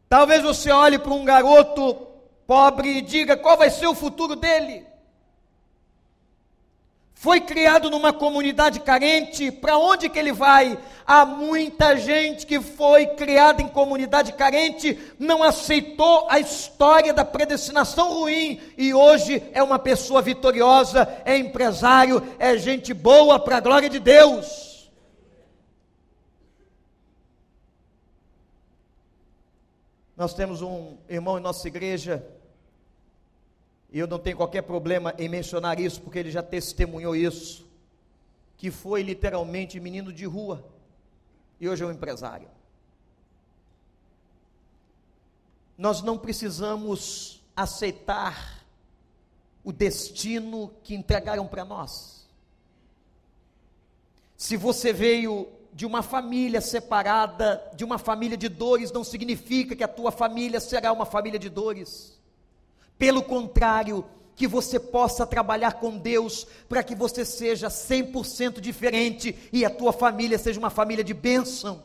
Talvez 0.10 0.44
você 0.44 0.70
olhe 0.70 1.00
para 1.00 1.14
um 1.14 1.26
garoto 1.26 2.08
pobre 2.46 2.98
e 2.98 3.02
diga 3.02 3.36
qual 3.36 3.58
vai 3.58 3.70
ser 3.70 3.88
o 3.88 3.96
futuro 3.96 4.36
dele 4.36 4.93
foi 7.24 7.40
criado 7.40 7.90
numa 7.90 8.12
comunidade 8.12 8.82
carente, 8.82 9.50
para 9.50 9.78
onde 9.78 10.10
que 10.10 10.20
ele 10.20 10.34
vai? 10.34 10.78
Há 11.08 11.26
muita 11.26 11.96
gente 11.96 12.46
que 12.46 12.60
foi 12.60 13.08
criada 13.08 13.62
em 13.62 13.68
comunidade 13.70 14.34
carente, 14.34 15.00
não 15.18 15.42
aceitou 15.42 16.28
a 16.30 16.38
história 16.38 17.14
da 17.14 17.24
predestinação 17.24 18.12
ruim 18.20 18.60
e 18.78 18.94
hoje 18.94 19.42
é 19.54 19.64
uma 19.64 19.80
pessoa 19.80 20.22
vitoriosa, 20.22 21.08
é 21.24 21.38
empresário, 21.38 22.22
é 22.38 22.58
gente 22.58 22.94
boa 22.94 23.40
para 23.40 23.56
a 23.56 23.62
glória 23.62 23.90
de 23.90 24.00
Deus. 24.00 24.92
Nós 30.18 30.34
temos 30.34 30.62
um 30.62 30.98
irmão 31.08 31.38
em 31.38 31.42
nossa 31.42 31.66
igreja 31.70 32.22
e 33.94 34.00
eu 34.00 34.08
não 34.08 34.18
tenho 34.18 34.36
qualquer 34.36 34.64
problema 34.64 35.14
em 35.20 35.30
mencionar 35.30 35.80
isso, 35.80 36.02
porque 36.02 36.18
ele 36.18 36.32
já 36.32 36.42
testemunhou 36.42 37.16
isso, 37.16 37.64
que 38.58 38.72
foi 38.72 39.04
literalmente 39.04 39.80
menino 39.80 40.12
de 40.12 40.26
rua, 40.26 40.66
e 41.60 41.70
hoje 41.70 41.84
é 41.84 41.86
um 41.86 41.92
empresário. 41.92 42.50
Nós 45.78 46.02
não 46.02 46.18
precisamos 46.18 47.40
aceitar 47.56 48.66
o 49.64 49.72
destino 49.72 50.74
que 50.84 50.96
entregaram 50.96 51.46
para 51.46 51.64
nós. 51.64 52.28
Se 54.36 54.58
você 54.58 54.92
veio 54.92 55.48
de 55.72 55.86
uma 55.86 56.02
família 56.02 56.62
separada, 56.62 57.64
de 57.76 57.84
uma 57.84 58.00
família 58.00 58.38
de 58.38 58.50
dores, 58.50 58.92
não 58.92 59.04
significa 59.04 59.76
que 59.76 59.84
a 59.84 59.88
tua 59.88 60.12
família 60.12 60.60
será 60.60 60.92
uma 60.92 61.06
família 61.06 61.38
de 61.38 61.48
dores. 61.48 62.20
Pelo 63.04 63.22
contrário, 63.22 64.06
que 64.34 64.48
você 64.48 64.80
possa 64.80 65.28
trabalhar 65.28 65.74
com 65.74 65.98
Deus 65.98 66.48
para 66.70 66.82
que 66.82 66.96
você 66.96 67.26
seja 67.26 67.68
100% 67.68 68.62
diferente 68.62 69.38
e 69.52 69.66
a 69.66 69.70
tua 69.70 69.92
família 69.92 70.38
seja 70.38 70.58
uma 70.58 70.70
família 70.70 71.04
de 71.04 71.14
bênção. 71.14 71.84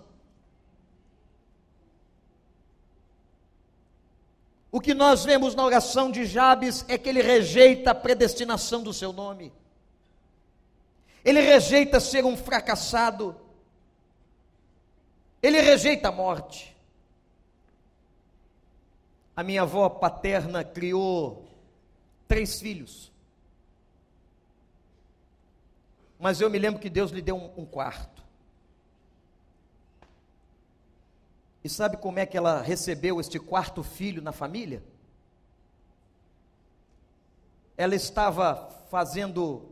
O 4.71 4.81
que 4.81 4.95
nós 4.95 5.25
vemos 5.25 5.57
na 5.57 5.65
oração 5.65 6.09
de 6.09 6.25
Jabes 6.25 6.85
é 6.87 6.97
que 6.97 7.09
ele 7.09 7.21
rejeita 7.21 7.91
a 7.91 7.97
predestinação 7.97 8.81
do 8.81 8.93
seu 8.93 9.13
nome. 9.13 9.53
Ele 11.25 11.41
rejeita 11.41 11.99
ser 11.99 12.25
um 12.25 12.37
fracassado. 12.37 13.35
Ele 15.43 15.61
rejeita 15.61 16.11
a 16.11 16.13
morte. 16.13 16.78
A 19.39 19.45
minha 19.45 19.63
avó 19.63 19.89
paterna 19.89 20.65
criou 20.65 21.47
três 22.27 22.61
filhos. 22.61 23.13
Mas 26.19 26.41
eu 26.41 26.51
me 26.51 26.59
lembro 26.59 26.81
que 26.81 26.91
Deus 26.91 27.13
lhe 27.13 27.23
deu 27.23 27.37
um, 27.37 27.61
um 27.61 27.65
quarto. 27.65 28.21
E 31.63 31.69
sabe 31.69 31.99
como 31.99 32.19
é 32.19 32.27
que 32.27 32.37
ela 32.37 32.61
recebeu 32.61 33.21
este 33.21 33.39
quarto 33.39 33.85
filho 33.85 34.21
na 34.21 34.33
família? 34.33 34.83
Ela 37.77 37.95
estava 37.95 38.69
fazendo 38.91 39.69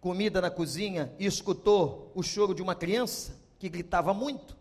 comida 0.00 0.40
na 0.40 0.50
cozinha 0.50 1.12
e 1.18 1.26
escutou 1.26 2.10
o 2.14 2.22
choro 2.22 2.54
de 2.54 2.62
uma 2.62 2.74
criança 2.74 3.38
que 3.58 3.68
gritava 3.68 4.14
muito. 4.14 4.56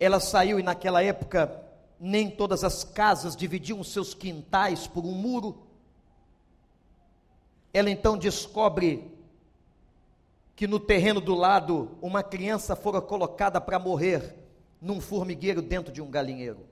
Ela 0.00 0.18
saiu 0.18 0.58
e 0.58 0.62
naquela 0.62 1.02
época 1.02 1.62
nem 2.00 2.30
todas 2.30 2.64
as 2.64 2.82
casas 2.82 3.36
dividiam 3.36 3.84
seus 3.84 4.14
quintais 4.14 4.86
por 4.86 5.04
um 5.04 5.12
muro. 5.12 5.62
Ela 7.74 7.90
então 7.90 8.16
descobre 8.16 9.14
que 10.56 10.66
no 10.66 10.80
terreno 10.80 11.20
do 11.20 11.34
lado 11.34 11.98
uma 12.00 12.22
criança 12.22 12.74
fora 12.74 13.02
colocada 13.02 13.60
para 13.60 13.78
morrer 13.78 14.34
num 14.80 15.00
formigueiro 15.00 15.60
dentro 15.60 15.92
de 15.92 16.00
um 16.00 16.10
galinheiro. 16.10 16.66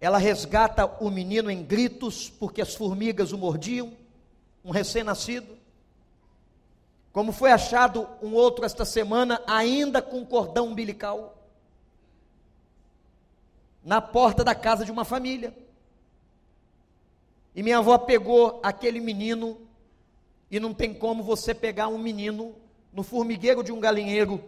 Ela 0.00 0.18
resgata 0.18 0.86
o 1.00 1.10
menino 1.10 1.50
em 1.50 1.64
gritos 1.64 2.30
porque 2.30 2.62
as 2.62 2.74
formigas 2.74 3.32
o 3.32 3.38
mordiam, 3.38 3.92
um 4.64 4.70
recém-nascido. 4.70 5.56
Como 7.16 7.32
foi 7.32 7.50
achado 7.50 8.06
um 8.20 8.34
outro 8.34 8.66
esta 8.66 8.84
semana, 8.84 9.42
ainda 9.46 10.02
com 10.02 10.22
cordão 10.22 10.66
umbilical, 10.66 11.48
na 13.82 14.02
porta 14.02 14.44
da 14.44 14.54
casa 14.54 14.84
de 14.84 14.92
uma 14.92 15.02
família. 15.02 15.56
E 17.54 17.62
minha 17.62 17.78
avó 17.78 17.96
pegou 17.96 18.60
aquele 18.62 19.00
menino, 19.00 19.58
e 20.50 20.60
não 20.60 20.74
tem 20.74 20.92
como 20.92 21.22
você 21.22 21.54
pegar 21.54 21.88
um 21.88 21.96
menino 21.96 22.54
no 22.92 23.02
formigueiro 23.02 23.64
de 23.64 23.72
um 23.72 23.80
galinheiro 23.80 24.38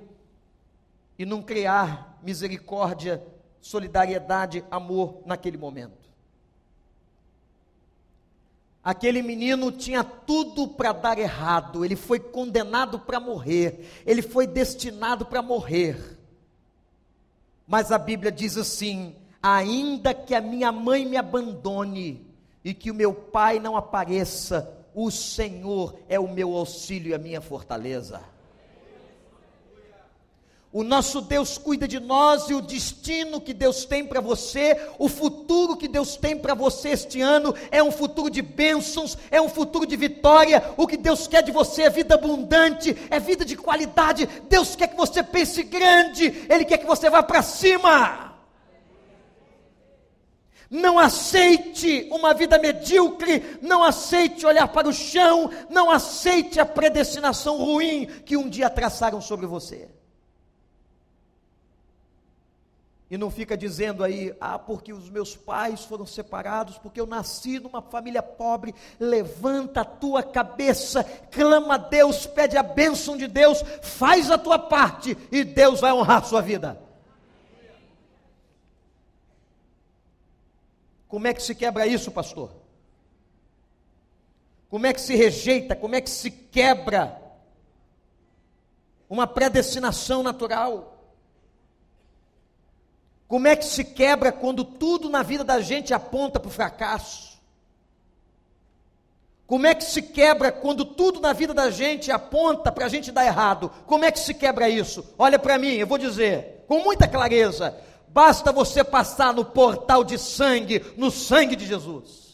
e 1.19 1.25
não 1.25 1.43
criar 1.43 2.19
misericórdia, 2.23 3.27
solidariedade, 3.63 4.63
amor 4.71 5.23
naquele 5.25 5.57
momento. 5.57 6.08
Aquele 8.89 9.21
menino 9.21 9.71
tinha 9.71 10.03
tudo 10.03 10.67
para 10.67 10.93
dar 10.93 11.19
errado, 11.19 11.85
ele 11.85 11.95
foi 11.95 12.19
condenado 12.19 12.99
para 12.99 13.21
morrer, 13.21 13.87
ele 14.07 14.23
foi 14.23 14.47
destinado 14.47 15.27
para 15.27 15.43
morrer. 15.43 16.19
Mas 17.67 17.93
a 17.93 17.99
Bíblia 17.99 18.33
diz 18.33 18.57
assim: 18.57 19.15
ainda 19.43 20.15
que 20.15 20.35
a 20.35 20.41
minha 20.41 20.73
mãe 20.73 21.05
me 21.05 21.19
abandone 21.19 22.27
e 22.65 22.73
que 22.73 22.91
o 22.91 22.95
meu 22.95 23.13
pai 23.13 23.61
não 23.61 23.77
apareça, 23.77 24.75
o 24.95 25.11
Senhor 25.11 25.95
é 26.09 26.19
o 26.19 26.27
meu 26.27 26.57
auxílio 26.57 27.11
e 27.11 27.15
a 27.15 27.19
minha 27.19 27.43
fortaleza. 27.43 28.23
O 30.71 30.83
nosso 30.83 31.23
Deus 31.23 31.57
cuida 31.57 31.89
de 31.89 31.99
nós 31.99 32.51
e 32.51 32.55
o 32.55 32.61
destino 32.61 33.41
que 33.41 33.55
Deus 33.55 33.87
tem 33.87 34.05
para 34.05 34.21
você, 34.21 34.79
o 34.99 35.09
futuro 35.09 35.75
que 35.79 35.89
Deus 35.89 36.17
tem 36.17 36.37
para 36.37 36.53
você 36.53 36.91
este 36.91 37.23
ano 37.23 37.55
é 37.71 37.83
um 37.83 37.91
futuro 37.91 38.29
de 38.29 38.43
bênçãos, 38.43 39.17
é 39.31 39.41
um 39.41 39.49
futuro 39.49 39.87
de 39.87 39.97
vitória. 39.97 40.63
O 40.77 40.87
que 40.87 40.99
Deus 40.99 41.27
quer 41.27 41.43
de 41.43 41.51
você 41.51 41.85
é 41.85 41.91
vida 41.91 42.17
abundante, 42.17 42.95
é 43.09 43.19
vida 43.19 43.47
de 43.47 43.57
qualidade. 43.57 44.29
Deus 44.47 44.77
quer 44.77 44.89
que 44.89 44.97
você 44.97 45.23
pense 45.23 45.63
grande, 45.63 46.47
Ele 46.51 46.67
quer 46.67 46.77
que 46.77 46.87
você 46.87 47.09
vá 47.09 47.23
para 47.23 47.41
cima. 47.41 48.37
Não 50.71 50.99
aceite 50.99 52.07
uma 52.13 52.35
vida 52.35 52.59
medíocre, 52.59 53.59
não 53.63 53.83
aceite 53.83 54.45
olhar 54.45 54.69
para 54.69 54.87
o 54.87 54.93
chão, 54.93 55.51
não 55.71 55.91
aceite 55.91 56.61
a 56.61 56.67
predestinação 56.67 57.57
ruim 57.57 58.05
que 58.27 58.37
um 58.37 58.51
dia 58.51 58.69
traçaram 58.69 59.19
sobre 59.19 59.47
você. 59.47 59.89
E 63.11 63.17
não 63.17 63.31
fica 63.31 63.57
dizendo 63.57 64.05
aí, 64.05 64.37
ah, 64.39 64.59
porque 64.59 64.93
os 64.93 65.09
meus 65.09 65.35
pais 65.35 65.83
foram 65.85 66.05
separados, 66.05 66.77
porque 66.77 67.01
eu 67.01 67.07
nasci 67.07 67.59
numa 67.59 67.81
família 67.81 68.23
pobre. 68.23 68.75
Levanta 69.01 69.81
a 69.81 69.85
tua 69.85 70.23
cabeça, 70.23 71.03
clama 71.31 71.75
a 71.75 71.79
Deus, 71.79 72.27
pede 72.27 72.59
a 72.59 72.63
bênção 72.63 73.17
de 73.17 73.27
Deus, 73.27 73.63
faz 73.83 74.31
a 74.31 74.37
tua 74.37 74.59
parte 74.59 75.17
e 75.33 75.43
Deus 75.43 75.81
vai 75.81 75.91
honrar 75.91 76.19
a 76.19 76.27
sua 76.27 76.43
vida. 76.43 76.79
Como 81.09 81.27
é 81.27 81.33
que 81.33 81.43
se 81.43 81.55
quebra 81.55 81.87
isso, 81.87 82.11
pastor? 82.11 82.53
Como 84.69 84.87
é 84.87 84.93
que 84.93 85.01
se 85.01 85.17
rejeita? 85.17 85.75
Como 85.75 85.95
é 85.95 86.03
que 86.03 86.11
se 86.11 86.31
quebra 86.31 87.19
uma 89.09 89.27
predestinação 89.27 90.23
natural? 90.23 90.98
Como 93.29 93.47
é 93.47 93.55
que 93.55 93.67
se 93.67 93.85
quebra 93.85 94.33
quando 94.33 94.65
tudo 94.65 95.11
na 95.11 95.23
vida 95.23 95.45
da 95.45 95.61
gente 95.61 95.93
aponta 95.93 96.41
para 96.41 96.49
o 96.49 96.53
fracasso? 96.53 97.39
Como 99.47 99.67
é 99.67 99.75
que 99.75 99.85
se 99.85 100.03
quebra 100.03 100.51
quando 100.51 100.85
tudo 100.85 101.21
na 101.21 101.33
vida 101.33 101.55
da 101.55 101.71
gente 101.71 102.11
aponta 102.11 102.73
para 102.73 102.87
a 102.87 102.89
gente 102.89 103.13
dar 103.13 103.25
errado? 103.25 103.71
Como 103.87 104.05
é 104.05 104.11
que 104.11 104.19
se 104.19 104.35
quebra 104.35 104.69
isso? 104.69 105.05
Olha 105.19 105.39
para 105.39 105.59
mim, 105.59 105.75
eu 105.75 105.87
vou 105.87 105.99
dizer 105.99 106.65
com 106.67 106.81
muita 106.81 107.07
clareza: 107.07 107.77
basta 108.09 108.53
você 108.53 108.83
passar 108.83 109.33
no 109.33 109.45
portal 109.45 110.05
de 110.05 110.19
sangue, 110.19 110.85
no 110.97 111.11
sangue 111.11 111.57
de 111.57 111.67
Jesus. 111.67 112.28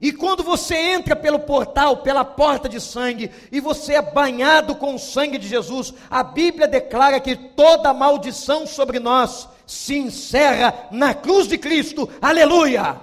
E 0.00 0.12
quando 0.12 0.42
você 0.42 0.74
entra 0.74 1.14
pelo 1.14 1.40
portal, 1.40 1.98
pela 1.98 2.24
porta 2.24 2.68
de 2.68 2.80
sangue, 2.80 3.30
e 3.52 3.60
você 3.60 3.94
é 3.94 4.02
banhado 4.02 4.74
com 4.74 4.94
o 4.94 4.98
sangue 4.98 5.36
de 5.36 5.46
Jesus, 5.46 5.92
a 6.08 6.22
Bíblia 6.22 6.66
declara 6.66 7.20
que 7.20 7.36
toda 7.36 7.92
maldição 7.92 8.66
sobre 8.66 8.98
nós 8.98 9.46
se 9.66 9.96
encerra 9.96 10.88
na 10.90 11.12
cruz 11.12 11.46
de 11.46 11.58
Cristo. 11.58 12.08
Aleluia! 12.20 12.98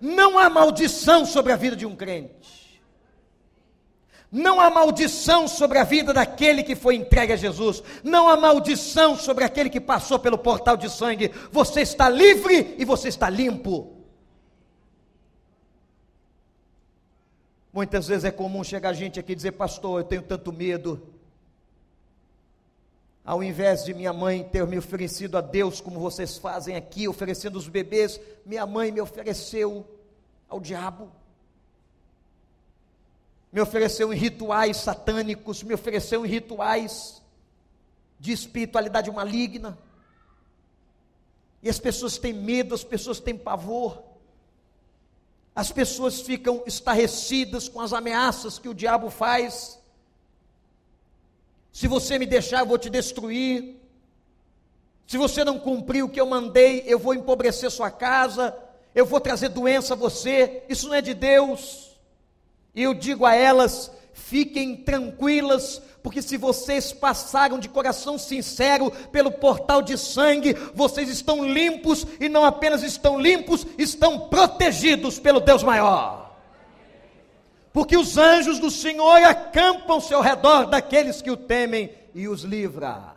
Não 0.00 0.38
há 0.38 0.48
maldição 0.48 1.26
sobre 1.26 1.52
a 1.52 1.56
vida 1.56 1.74
de 1.74 1.84
um 1.84 1.96
crente. 1.96 2.80
Não 4.30 4.60
há 4.60 4.70
maldição 4.70 5.48
sobre 5.48 5.78
a 5.78 5.84
vida 5.84 6.12
daquele 6.12 6.62
que 6.62 6.76
foi 6.76 6.94
entregue 6.94 7.32
a 7.32 7.36
Jesus. 7.36 7.82
Não 8.04 8.28
há 8.28 8.36
maldição 8.36 9.16
sobre 9.16 9.42
aquele 9.42 9.70
que 9.70 9.80
passou 9.80 10.18
pelo 10.18 10.38
portal 10.38 10.76
de 10.76 10.88
sangue. 10.88 11.32
Você 11.50 11.80
está 11.80 12.08
livre 12.08 12.76
e 12.78 12.84
você 12.84 13.08
está 13.08 13.28
limpo. 13.28 13.95
Muitas 17.76 18.08
vezes 18.08 18.24
é 18.24 18.30
comum 18.30 18.64
chegar 18.64 18.94
gente 18.94 19.20
aqui 19.20 19.32
e 19.32 19.34
dizer, 19.34 19.52
pastor, 19.52 20.00
eu 20.00 20.04
tenho 20.04 20.22
tanto 20.22 20.50
medo. 20.50 21.12
Ao 23.22 23.44
invés 23.44 23.84
de 23.84 23.92
minha 23.92 24.14
mãe 24.14 24.42
ter 24.42 24.66
me 24.66 24.78
oferecido 24.78 25.36
a 25.36 25.42
Deus, 25.42 25.78
como 25.78 26.00
vocês 26.00 26.38
fazem 26.38 26.74
aqui, 26.74 27.06
oferecendo 27.06 27.58
os 27.58 27.68
bebês, 27.68 28.18
minha 28.46 28.64
mãe 28.64 28.90
me 28.90 28.98
ofereceu 28.98 29.86
ao 30.48 30.58
diabo. 30.58 31.12
Me 33.52 33.60
ofereceu 33.60 34.10
em 34.10 34.16
rituais 34.16 34.78
satânicos, 34.78 35.62
me 35.62 35.74
ofereceu 35.74 36.24
em 36.24 36.28
rituais 36.30 37.22
de 38.18 38.32
espiritualidade 38.32 39.10
maligna. 39.10 39.76
E 41.62 41.68
as 41.68 41.78
pessoas 41.78 42.16
têm 42.16 42.32
medo, 42.32 42.74
as 42.74 42.84
pessoas 42.84 43.20
têm 43.20 43.36
pavor. 43.36 44.02
As 45.56 45.72
pessoas 45.72 46.20
ficam 46.20 46.62
estarrecidas 46.66 47.66
com 47.66 47.80
as 47.80 47.94
ameaças 47.94 48.58
que 48.58 48.68
o 48.68 48.74
diabo 48.74 49.08
faz. 49.08 49.78
Se 51.72 51.88
você 51.88 52.18
me 52.18 52.26
deixar, 52.26 52.60
eu 52.60 52.66
vou 52.66 52.76
te 52.76 52.90
destruir. 52.90 53.74
Se 55.06 55.16
você 55.16 55.42
não 55.44 55.58
cumprir 55.58 56.04
o 56.04 56.10
que 56.10 56.20
eu 56.20 56.26
mandei, 56.26 56.84
eu 56.86 56.98
vou 56.98 57.14
empobrecer 57.14 57.70
sua 57.70 57.90
casa, 57.90 58.54
eu 58.94 59.06
vou 59.06 59.18
trazer 59.18 59.48
doença 59.48 59.94
a 59.94 59.96
você. 59.96 60.62
Isso 60.68 60.88
não 60.88 60.94
é 60.94 61.00
de 61.00 61.14
Deus. 61.14 61.96
E 62.74 62.82
eu 62.82 62.92
digo 62.92 63.24
a 63.24 63.34
elas: 63.34 63.90
fiquem 64.16 64.74
tranquilas, 64.74 65.80
porque 66.02 66.22
se 66.22 66.36
vocês 66.36 66.92
passaram 66.92 67.58
de 67.58 67.68
coração 67.68 68.18
sincero 68.18 68.90
pelo 69.12 69.30
portal 69.30 69.82
de 69.82 69.96
sangue, 69.96 70.54
vocês 70.74 71.08
estão 71.08 71.44
limpos 71.44 72.06
e 72.18 72.28
não 72.28 72.44
apenas 72.44 72.82
estão 72.82 73.20
limpos, 73.20 73.66
estão 73.78 74.28
protegidos 74.28 75.18
pelo 75.18 75.38
Deus 75.38 75.62
maior. 75.62 76.34
Porque 77.72 77.96
os 77.96 78.16
anjos 78.16 78.58
do 78.58 78.70
Senhor 78.70 79.22
acampam-se 79.22 80.14
ao 80.14 80.22
redor 80.22 80.64
daqueles 80.64 81.20
que 81.20 81.30
o 81.30 81.36
temem 81.36 81.92
e 82.14 82.26
os 82.26 82.42
livra. 82.42 83.14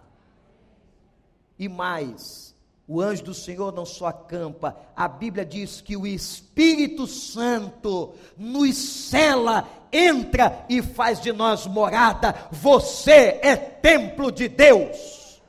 E 1.58 1.70
mais, 1.70 2.54
o 2.86 3.00
anjo 3.00 3.24
do 3.24 3.34
Senhor 3.34 3.72
não 3.72 3.86
só 3.86 4.08
acampa, 4.08 4.76
a 4.96 5.08
Bíblia 5.08 5.46
diz 5.46 5.80
que 5.80 5.96
o 5.96 6.06
Espírito 6.06 7.08
Santo 7.08 8.16
nos 8.36 8.76
cela 8.76 9.68
entra 9.92 10.66
e 10.70 10.82
faz 10.82 11.20
de 11.20 11.32
nós 11.32 11.66
morada. 11.66 12.36
Você 12.52 13.40
é 13.42 13.56
templo 13.56 14.32
de 14.32 14.48
Deus. 14.48 15.42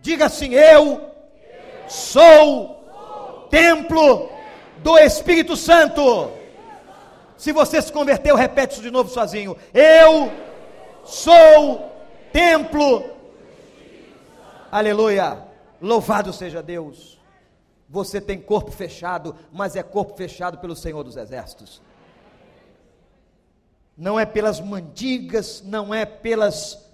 Diga 0.00 0.26
assim: 0.26 0.54
Eu 0.54 1.10
sou 1.88 3.46
templo 3.50 4.30
do 4.78 4.98
Espírito 4.98 5.56
Santo. 5.56 6.30
Se 7.36 7.52
você 7.52 7.80
se 7.80 7.92
converteu, 7.92 8.34
repete 8.34 8.74
isso 8.74 8.82
de 8.82 8.90
novo 8.90 9.10
sozinho. 9.10 9.56
Eu 9.72 10.32
sou 11.04 11.92
templo. 12.32 13.04
Aleluia. 14.70 15.46
Louvado 15.80 16.32
seja 16.32 16.62
Deus. 16.62 17.16
Você 17.88 18.20
tem 18.20 18.38
corpo 18.38 18.70
fechado, 18.70 19.34
mas 19.50 19.76
é 19.76 19.82
corpo 19.82 20.14
fechado 20.14 20.58
pelo 20.58 20.76
Senhor 20.76 21.02
dos 21.02 21.16
Exércitos 21.16 21.80
não 23.98 24.18
é 24.18 24.24
pelas 24.24 24.60
mandigas, 24.60 25.60
não 25.60 25.92
é 25.92 26.06
pelas 26.06 26.86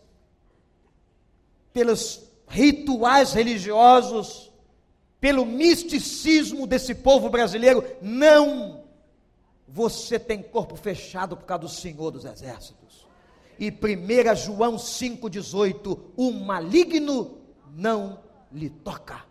pelos 1.71 2.23
rituais 2.49 3.33
religiosos, 3.33 4.51
pelo 5.21 5.45
misticismo 5.45 6.67
desse 6.69 6.95
povo 6.95 7.29
brasileiro, 7.29 7.85
não. 8.01 8.85
Você 9.67 10.21
tem 10.21 10.41
corpo 10.41 10.77
fechado 10.77 11.37
por 11.37 11.45
causa 11.45 11.63
do 11.63 11.69
Senhor 11.69 12.13
dos 12.13 12.25
Exércitos. 12.25 13.07
E 13.59 13.71
1 13.71 14.37
João 14.37 14.77
5,18: 14.77 15.99
o 16.17 16.33
maligno 16.33 17.39
não 17.75 18.21
lhe 18.53 18.71
toca. 18.71 19.25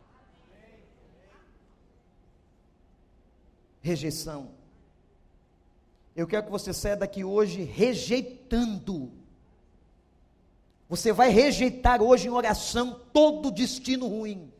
Rejeição 3.82 4.63
eu 6.16 6.28
quero 6.28 6.46
que 6.46 6.52
você 6.52 6.72
saia 6.74 6.96
daqui 6.96 7.24
hoje 7.24 7.64
rejeitando. 7.64 9.12
Você 10.88 11.12
vai 11.12 11.30
rejeitar 11.30 12.02
hoje 12.02 12.28
em 12.28 12.32
oração 12.32 13.00
todo 13.12 13.50
destino 13.50 14.08
ruim. 14.08 14.52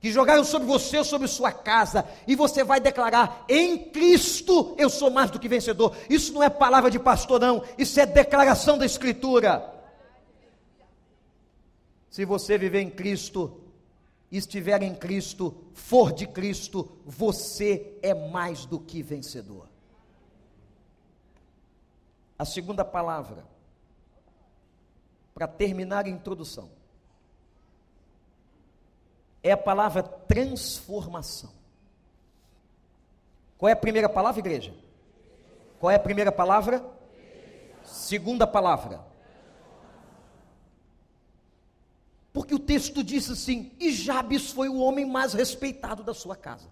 Que 0.00 0.10
jogaram 0.10 0.44
sobre 0.44 0.66
você 0.66 1.02
sobre 1.04 1.28
sua 1.28 1.52
casa, 1.52 2.04
e 2.26 2.34
você 2.34 2.64
vai 2.64 2.80
declarar: 2.80 3.44
em 3.48 3.78
Cristo 3.90 4.74
eu 4.76 4.90
sou 4.90 5.10
mais 5.10 5.30
do 5.30 5.38
que 5.38 5.48
vencedor. 5.48 5.96
Isso 6.10 6.32
não 6.32 6.42
é 6.42 6.50
palavra 6.50 6.90
de 6.90 6.98
pastor, 6.98 7.40
não, 7.40 7.62
isso 7.78 7.98
é 8.00 8.06
declaração 8.06 8.76
da 8.76 8.84
Escritura. 8.84 9.72
Se 12.10 12.24
você 12.24 12.58
viver 12.58 12.80
em 12.80 12.90
Cristo, 12.90 13.60
estiver 14.32 14.82
em 14.82 14.94
Cristo, 14.94 15.54
for 15.74 16.12
de 16.12 16.26
Cristo, 16.26 16.90
você 17.04 17.94
é 18.02 18.14
mais 18.14 18.64
do 18.64 18.80
que 18.80 19.02
vencedor. 19.02 19.75
A 22.38 22.44
segunda 22.44 22.84
palavra, 22.84 23.44
para 25.34 25.46
terminar 25.48 26.04
a 26.04 26.08
introdução, 26.08 26.70
é 29.42 29.52
a 29.52 29.56
palavra 29.56 30.02
transformação. 30.02 31.52
Qual 33.56 33.68
é 33.68 33.72
a 33.72 33.76
primeira 33.76 34.08
palavra, 34.08 34.40
igreja? 34.40 34.74
Qual 35.78 35.90
é 35.90 35.94
a 35.94 36.00
primeira 36.00 36.32
palavra? 36.32 36.84
Segunda 37.84 38.46
palavra. 38.46 39.00
Porque 42.32 42.54
o 42.54 42.58
texto 42.58 43.02
diz 43.02 43.30
assim: 43.30 43.72
E 43.80 43.92
Jabes 43.92 44.50
foi 44.50 44.68
o 44.68 44.78
homem 44.78 45.06
mais 45.06 45.32
respeitado 45.32 46.02
da 46.02 46.12
sua 46.12 46.36
casa. 46.36 46.68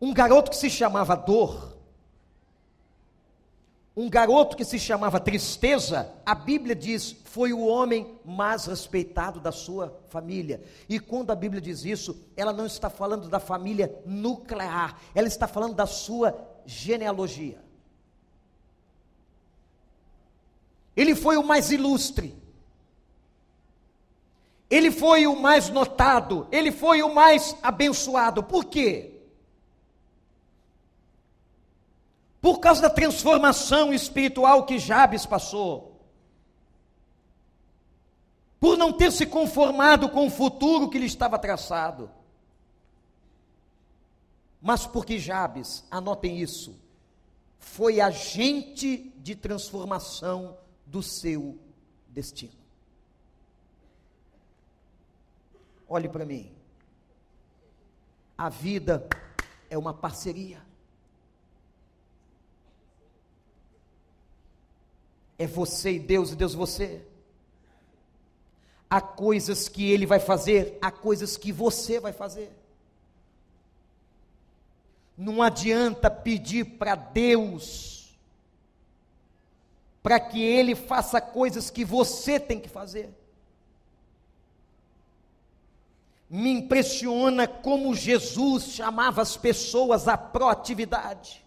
Um 0.00 0.12
garoto 0.12 0.50
que 0.50 0.56
se 0.56 0.68
chamava 0.68 1.16
Dor, 1.16 1.75
um 3.96 4.10
garoto 4.10 4.58
que 4.58 4.64
se 4.64 4.78
chamava 4.78 5.18
Tristeza, 5.18 6.12
a 6.24 6.34
Bíblia 6.34 6.74
diz, 6.74 7.16
foi 7.24 7.54
o 7.54 7.64
homem 7.64 8.18
mais 8.22 8.66
respeitado 8.66 9.40
da 9.40 9.50
sua 9.50 9.98
família. 10.10 10.62
E 10.86 11.00
quando 11.00 11.30
a 11.30 11.34
Bíblia 11.34 11.62
diz 11.62 11.82
isso, 11.82 12.22
ela 12.36 12.52
não 12.52 12.66
está 12.66 12.90
falando 12.90 13.26
da 13.26 13.40
família 13.40 13.98
nuclear, 14.04 15.00
ela 15.14 15.26
está 15.26 15.48
falando 15.48 15.74
da 15.74 15.86
sua 15.86 16.38
genealogia. 16.66 17.58
Ele 20.94 21.14
foi 21.14 21.38
o 21.38 21.42
mais 21.42 21.70
ilustre. 21.70 22.36
Ele 24.68 24.90
foi 24.90 25.26
o 25.26 25.40
mais 25.40 25.70
notado, 25.70 26.46
ele 26.52 26.70
foi 26.70 27.02
o 27.02 27.14
mais 27.14 27.56
abençoado. 27.62 28.42
Por 28.42 28.66
quê? 28.66 29.15
Por 32.46 32.60
causa 32.60 32.82
da 32.82 32.88
transformação 32.88 33.92
espiritual 33.92 34.64
que 34.64 34.78
Jabes 34.78 35.26
passou. 35.26 36.00
Por 38.60 38.78
não 38.78 38.92
ter 38.92 39.10
se 39.10 39.26
conformado 39.26 40.08
com 40.08 40.28
o 40.28 40.30
futuro 40.30 40.88
que 40.88 40.96
lhe 40.96 41.06
estava 41.06 41.40
traçado. 41.40 42.08
Mas 44.62 44.86
porque 44.86 45.18
Jabes, 45.18 45.84
anotem 45.90 46.38
isso, 46.38 46.78
foi 47.58 48.00
agente 48.00 49.12
de 49.16 49.34
transformação 49.34 50.56
do 50.86 51.02
seu 51.02 51.58
destino. 52.06 52.54
Olhe 55.88 56.08
para 56.08 56.24
mim. 56.24 56.54
A 58.38 58.48
vida 58.48 59.04
é 59.68 59.76
uma 59.76 59.92
parceria. 59.92 60.65
É 65.38 65.46
você 65.46 65.92
e 65.92 65.98
Deus, 65.98 66.32
e 66.32 66.36
Deus 66.36 66.54
você. 66.54 67.02
Há 68.88 69.00
coisas 69.00 69.68
que 69.68 69.90
Ele 69.90 70.06
vai 70.06 70.20
fazer, 70.20 70.78
há 70.80 70.90
coisas 70.90 71.36
que 71.36 71.52
você 71.52 71.98
vai 71.98 72.12
fazer. 72.12 72.52
Não 75.16 75.42
adianta 75.42 76.10
pedir 76.10 76.64
para 76.64 76.94
Deus, 76.94 78.16
para 80.02 80.20
que 80.20 80.42
Ele 80.42 80.74
faça 80.74 81.20
coisas 81.20 81.70
que 81.70 81.84
você 81.84 82.38
tem 82.38 82.60
que 82.60 82.68
fazer. 82.68 83.10
Me 86.28 86.50
impressiona 86.50 87.46
como 87.46 87.94
Jesus 87.94 88.72
chamava 88.72 89.22
as 89.22 89.36
pessoas 89.36 90.08
à 90.08 90.18
proatividade. 90.18 91.45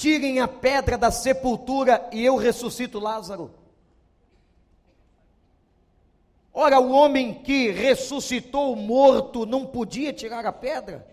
Tirem 0.00 0.40
a 0.40 0.48
pedra 0.48 0.96
da 0.96 1.10
sepultura 1.10 2.08
e 2.10 2.24
eu 2.24 2.36
ressuscito 2.36 2.98
Lázaro. 2.98 3.50
Ora, 6.54 6.80
o 6.80 6.90
homem 6.90 7.34
que 7.34 7.70
ressuscitou 7.70 8.72
o 8.72 8.76
morto 8.76 9.44
não 9.44 9.66
podia 9.66 10.10
tirar 10.10 10.46
a 10.46 10.52
pedra. 10.54 11.06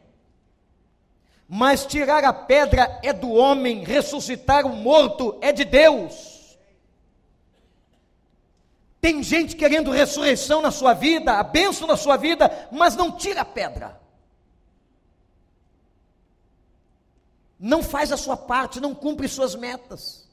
Mas 1.50 1.86
tirar 1.86 2.24
a 2.24 2.32
pedra 2.32 2.98
é 3.04 3.12
do 3.12 3.30
homem, 3.30 3.84
ressuscitar 3.84 4.66
o 4.66 4.70
morto 4.70 5.38
é 5.42 5.52
de 5.52 5.66
Deus. 5.66 6.58
Tem 9.02 9.22
gente 9.22 9.58
querendo 9.58 9.92
ressurreição 9.92 10.62
na 10.62 10.72
sua 10.72 10.94
vida, 10.94 11.34
a 11.34 11.44
bênção 11.44 11.90
na 11.90 11.98
sua 11.98 12.16
vida, 12.16 12.70
mas 12.72 12.96
não 12.96 13.12
tira 13.12 13.42
a 13.42 13.46
pedra. 13.46 14.07
Não 17.60 17.82
faz 17.82 18.12
a 18.12 18.18
sua 18.18 18.38
parte, 18.38 18.80
não 18.80 18.94
cumpre 18.94 19.28
suas 19.28 19.56
metas. 19.56 20.28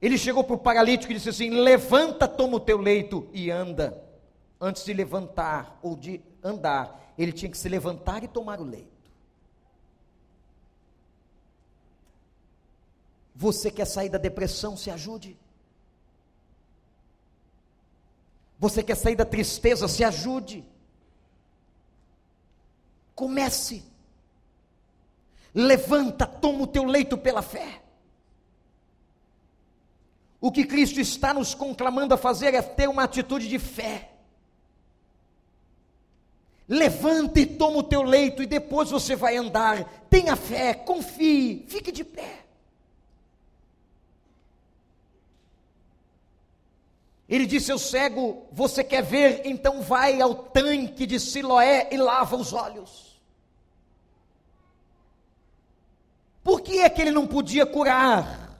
Ele 0.00 0.16
chegou 0.18 0.44
para 0.44 0.54
o 0.54 0.58
paralítico 0.58 1.12
e 1.12 1.16
disse 1.16 1.30
assim: 1.30 1.50
Levanta, 1.50 2.28
toma 2.28 2.56
o 2.56 2.60
teu 2.60 2.78
leito 2.78 3.28
e 3.32 3.50
anda. 3.50 4.02
Antes 4.60 4.84
de 4.84 4.92
levantar 4.92 5.78
ou 5.82 5.96
de 5.96 6.20
andar, 6.42 7.12
ele 7.18 7.32
tinha 7.32 7.50
que 7.50 7.58
se 7.58 7.68
levantar 7.68 8.22
e 8.22 8.28
tomar 8.28 8.60
o 8.60 8.64
leito. 8.64 8.96
Você 13.34 13.70
quer 13.70 13.84
sair 13.84 14.08
da 14.08 14.16
depressão, 14.16 14.76
se 14.76 14.90
ajude. 14.90 15.36
Você 18.58 18.82
quer 18.82 18.94
sair 18.94 19.16
da 19.16 19.26
tristeza, 19.26 19.88
se 19.88 20.02
ajude. 20.02 20.64
Comece. 23.14 23.84
Levanta, 25.58 26.26
toma 26.26 26.64
o 26.64 26.66
teu 26.66 26.84
leito 26.84 27.16
pela 27.16 27.40
fé. 27.40 27.80
O 30.38 30.52
que 30.52 30.66
Cristo 30.66 31.00
está 31.00 31.32
nos 31.32 31.54
conclamando 31.54 32.12
a 32.12 32.18
fazer 32.18 32.52
é 32.52 32.60
ter 32.60 32.86
uma 32.90 33.04
atitude 33.04 33.48
de 33.48 33.58
fé. 33.58 34.10
Levanta 36.68 37.40
e 37.40 37.46
toma 37.46 37.78
o 37.78 37.82
teu 37.82 38.02
leito 38.02 38.42
e 38.42 38.46
depois 38.46 38.90
você 38.90 39.16
vai 39.16 39.38
andar. 39.38 39.84
Tenha 40.10 40.36
fé, 40.36 40.74
confie, 40.74 41.64
fique 41.66 41.90
de 41.90 42.04
pé. 42.04 42.44
Ele 47.26 47.46
disse 47.46 47.72
ao 47.72 47.78
cego: 47.78 48.46
Você 48.52 48.84
quer 48.84 49.02
ver? 49.02 49.40
Então 49.46 49.80
vai 49.80 50.20
ao 50.20 50.34
tanque 50.34 51.06
de 51.06 51.18
Siloé 51.18 51.88
e 51.90 51.96
lava 51.96 52.36
os 52.36 52.52
olhos. 52.52 53.05
Por 56.46 56.60
que 56.62 56.78
é 56.78 56.88
que 56.88 57.02
ele 57.02 57.10
não 57.10 57.26
podia 57.26 57.66
curar 57.66 58.58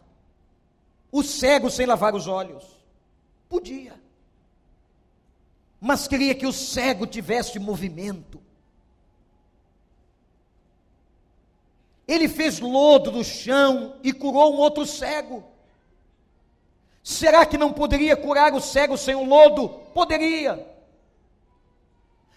o 1.11 1.23
cego 1.23 1.71
sem 1.71 1.87
lavar 1.87 2.15
os 2.15 2.27
olhos? 2.27 2.65
Podia 3.49 4.05
mas 5.81 6.09
queria 6.09 6.35
que 6.35 6.47
o 6.47 6.53
cego 6.53 7.07
tivesse 7.07 7.59
movimento. 7.59 8.41
Ele 12.09 12.29
fez 12.29 12.61
lodo 12.61 13.11
do 13.11 13.25
chão 13.25 13.95
e 14.03 14.13
curou 14.13 14.55
um 14.55 14.59
outro 14.59 14.87
cego. 14.87 15.45
Será 17.03 17.45
que 17.45 17.59
não 17.59 17.73
poderia 17.73 18.17
curar 18.17 18.53
o 18.53 18.61
cego 18.61 18.97
sem 18.97 19.15
o 19.15 19.25
lodo? 19.25 19.69
Poderia. 19.95 20.67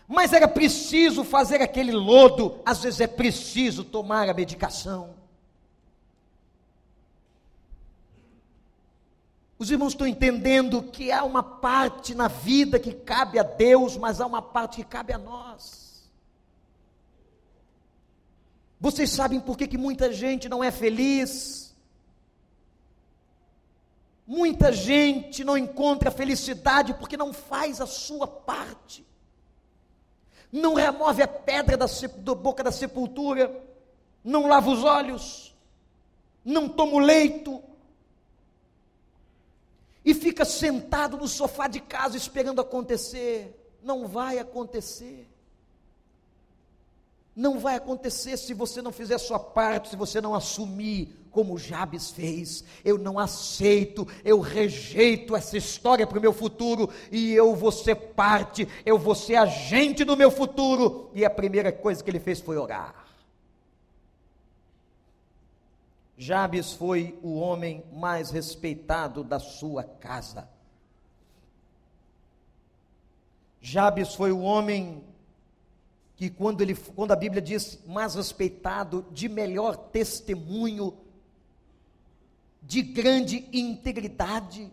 Mas 0.07 0.33
era 0.33 0.47
preciso 0.47 1.23
fazer 1.23 1.61
aquele 1.61 1.91
lodo, 1.91 2.59
às 2.65 2.81
vezes 2.81 3.01
é 3.01 3.07
preciso 3.07 3.83
tomar 3.83 4.27
a 4.27 4.33
medicação. 4.33 5.18
Os 9.59 9.69
irmãos 9.69 9.89
estão 9.91 10.07
entendendo 10.07 10.81
que 10.81 11.11
há 11.11 11.25
uma 11.25 11.43
parte 11.43 12.15
na 12.15 12.29
vida 12.29 12.79
que 12.79 12.93
cabe 12.93 13.37
a 13.37 13.43
Deus, 13.43 13.97
mas 13.97 14.21
há 14.21 14.25
uma 14.25 14.41
parte 14.41 14.77
que 14.77 14.85
cabe 14.85 15.11
a 15.11 15.17
nós. 15.17 16.09
Vocês 18.79 19.09
sabem 19.09 19.41
por 19.41 19.57
que, 19.57 19.67
que 19.67 19.77
muita 19.77 20.13
gente 20.13 20.47
não 20.47 20.63
é 20.63 20.71
feliz? 20.71 21.75
Muita 24.25 24.71
gente 24.71 25.43
não 25.43 25.57
encontra 25.57 26.09
felicidade 26.09 26.93
porque 26.93 27.17
não 27.17 27.33
faz 27.33 27.81
a 27.81 27.85
sua 27.85 28.25
parte. 28.25 29.05
Não 30.49 30.73
remove 30.73 31.21
a 31.21 31.27
pedra 31.27 31.75
da, 31.75 31.85
da 31.85 32.33
boca 32.33 32.63
da 32.63 32.71
sepultura, 32.71 33.53
não 34.23 34.47
lava 34.47 34.69
os 34.69 34.85
olhos, 34.85 35.53
não 36.45 36.69
toma 36.69 36.93
o 36.93 36.99
leito, 36.99 37.61
e 40.09 40.13
fica 40.15 40.43
sentado 40.43 41.17
no 41.17 41.27
sofá 41.27 41.67
de 41.67 41.79
casa 41.79 42.17
esperando 42.17 42.59
acontecer. 42.59 43.55
Não 43.83 44.07
vai 44.07 44.39
acontecer. 44.39 45.29
Não 47.35 47.59
vai 47.59 47.75
acontecer 47.75 48.35
se 48.35 48.55
você 48.55 48.81
não 48.81 48.91
fizer 48.91 49.13
a 49.13 49.19
sua 49.19 49.37
parte, 49.37 49.89
se 49.89 49.95
você 49.95 50.19
não 50.19 50.33
assumir 50.33 51.15
como 51.29 51.59
Jabes 51.59 52.09
fez. 52.09 52.63
Eu 52.83 52.97
não 52.97 53.19
aceito, 53.19 54.07
eu 54.25 54.39
rejeito 54.39 55.35
essa 55.35 55.55
história 55.55 56.07
para 56.07 56.17
o 56.17 56.21
meu 56.21 56.33
futuro 56.33 56.89
e 57.11 57.31
eu 57.35 57.55
vou 57.55 57.71
ser 57.71 57.93
parte, 57.93 58.67
eu 58.83 58.97
vou 58.97 59.13
ser 59.13 59.35
agente 59.35 60.03
do 60.03 60.17
meu 60.17 60.31
futuro. 60.31 61.11
E 61.13 61.23
a 61.23 61.29
primeira 61.29 61.71
coisa 61.71 62.03
que 62.03 62.09
ele 62.09 62.19
fez 62.19 62.41
foi 62.41 62.57
orar. 62.57 62.98
Jabes 66.21 66.73
foi 66.73 67.17
o 67.23 67.35
homem 67.35 67.81
mais 67.93 68.29
respeitado 68.29 69.23
da 69.23 69.39
sua 69.39 69.85
casa. 69.85 70.49
Jabes 73.61 74.13
foi 74.15 74.29
o 74.33 74.41
homem 74.41 75.01
que 76.17 76.29
quando 76.29 76.59
ele 76.59 76.75
quando 76.75 77.13
a 77.13 77.15
Bíblia 77.15 77.41
diz 77.41 77.79
mais 77.87 78.15
respeitado, 78.15 79.05
de 79.11 79.29
melhor 79.29 79.77
testemunho, 79.77 80.93
de 82.61 82.81
grande 82.81 83.47
integridade. 83.53 84.69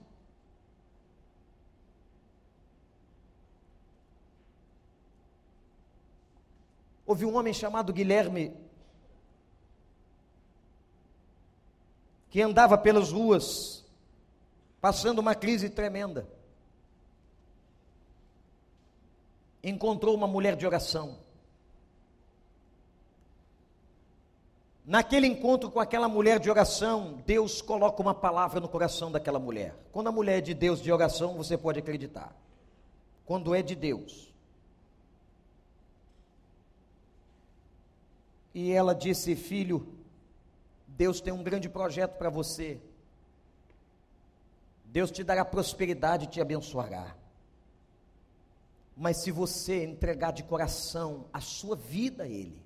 Houve 7.06 7.24
um 7.24 7.36
homem 7.36 7.54
chamado 7.54 7.92
Guilherme 7.92 8.65
que 12.36 12.42
andava 12.42 12.76
pelas 12.76 13.12
ruas, 13.12 13.82
passando 14.78 15.20
uma 15.20 15.34
crise 15.34 15.70
tremenda. 15.70 16.28
Encontrou 19.64 20.14
uma 20.14 20.26
mulher 20.26 20.54
de 20.54 20.66
oração. 20.66 21.16
Naquele 24.84 25.26
encontro 25.26 25.70
com 25.70 25.80
aquela 25.80 26.10
mulher 26.10 26.38
de 26.38 26.50
oração, 26.50 27.22
Deus 27.24 27.62
coloca 27.62 28.02
uma 28.02 28.14
palavra 28.14 28.60
no 28.60 28.68
coração 28.68 29.10
daquela 29.10 29.38
mulher. 29.38 29.74
Quando 29.90 30.08
a 30.08 30.12
mulher 30.12 30.36
é 30.36 30.42
de 30.42 30.52
Deus 30.52 30.82
de 30.82 30.92
oração, 30.92 31.38
você 31.38 31.56
pode 31.56 31.78
acreditar. 31.78 32.36
Quando 33.24 33.54
é 33.54 33.62
de 33.62 33.74
Deus. 33.74 34.30
E 38.54 38.72
ela 38.72 38.94
disse: 38.94 39.34
Filho, 39.34 39.95
Deus 40.96 41.20
tem 41.20 41.32
um 41.32 41.42
grande 41.42 41.68
projeto 41.68 42.16
para 42.16 42.30
você. 42.30 42.80
Deus 44.86 45.10
te 45.10 45.22
dará 45.22 45.44
prosperidade 45.44 46.24
e 46.24 46.28
te 46.28 46.40
abençoará. 46.40 47.14
Mas 48.96 49.18
se 49.18 49.30
você 49.30 49.84
entregar 49.84 50.30
de 50.30 50.42
coração 50.42 51.26
a 51.30 51.40
sua 51.40 51.76
vida 51.76 52.24
a 52.24 52.28
Ele, 52.28 52.64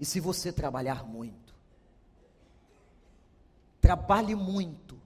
e 0.00 0.04
se 0.04 0.18
você 0.18 0.50
trabalhar 0.50 1.04
muito, 1.04 1.54
trabalhe 3.80 4.34
muito 4.34 4.98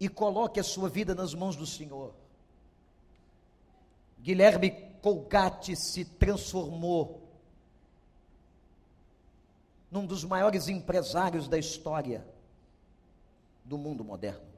e 0.00 0.08
coloque 0.08 0.58
a 0.58 0.64
sua 0.64 0.88
vida 0.88 1.14
nas 1.14 1.34
mãos 1.34 1.54
do 1.54 1.66
Senhor. 1.66 2.14
Guilherme 4.18 4.70
Colgate 5.02 5.76
se 5.76 6.04
transformou 6.04 7.21
num 9.92 10.06
dos 10.06 10.24
maiores 10.24 10.68
empresários 10.68 11.46
da 11.46 11.58
história 11.58 12.26
do 13.62 13.76
mundo 13.76 14.02
moderno. 14.02 14.50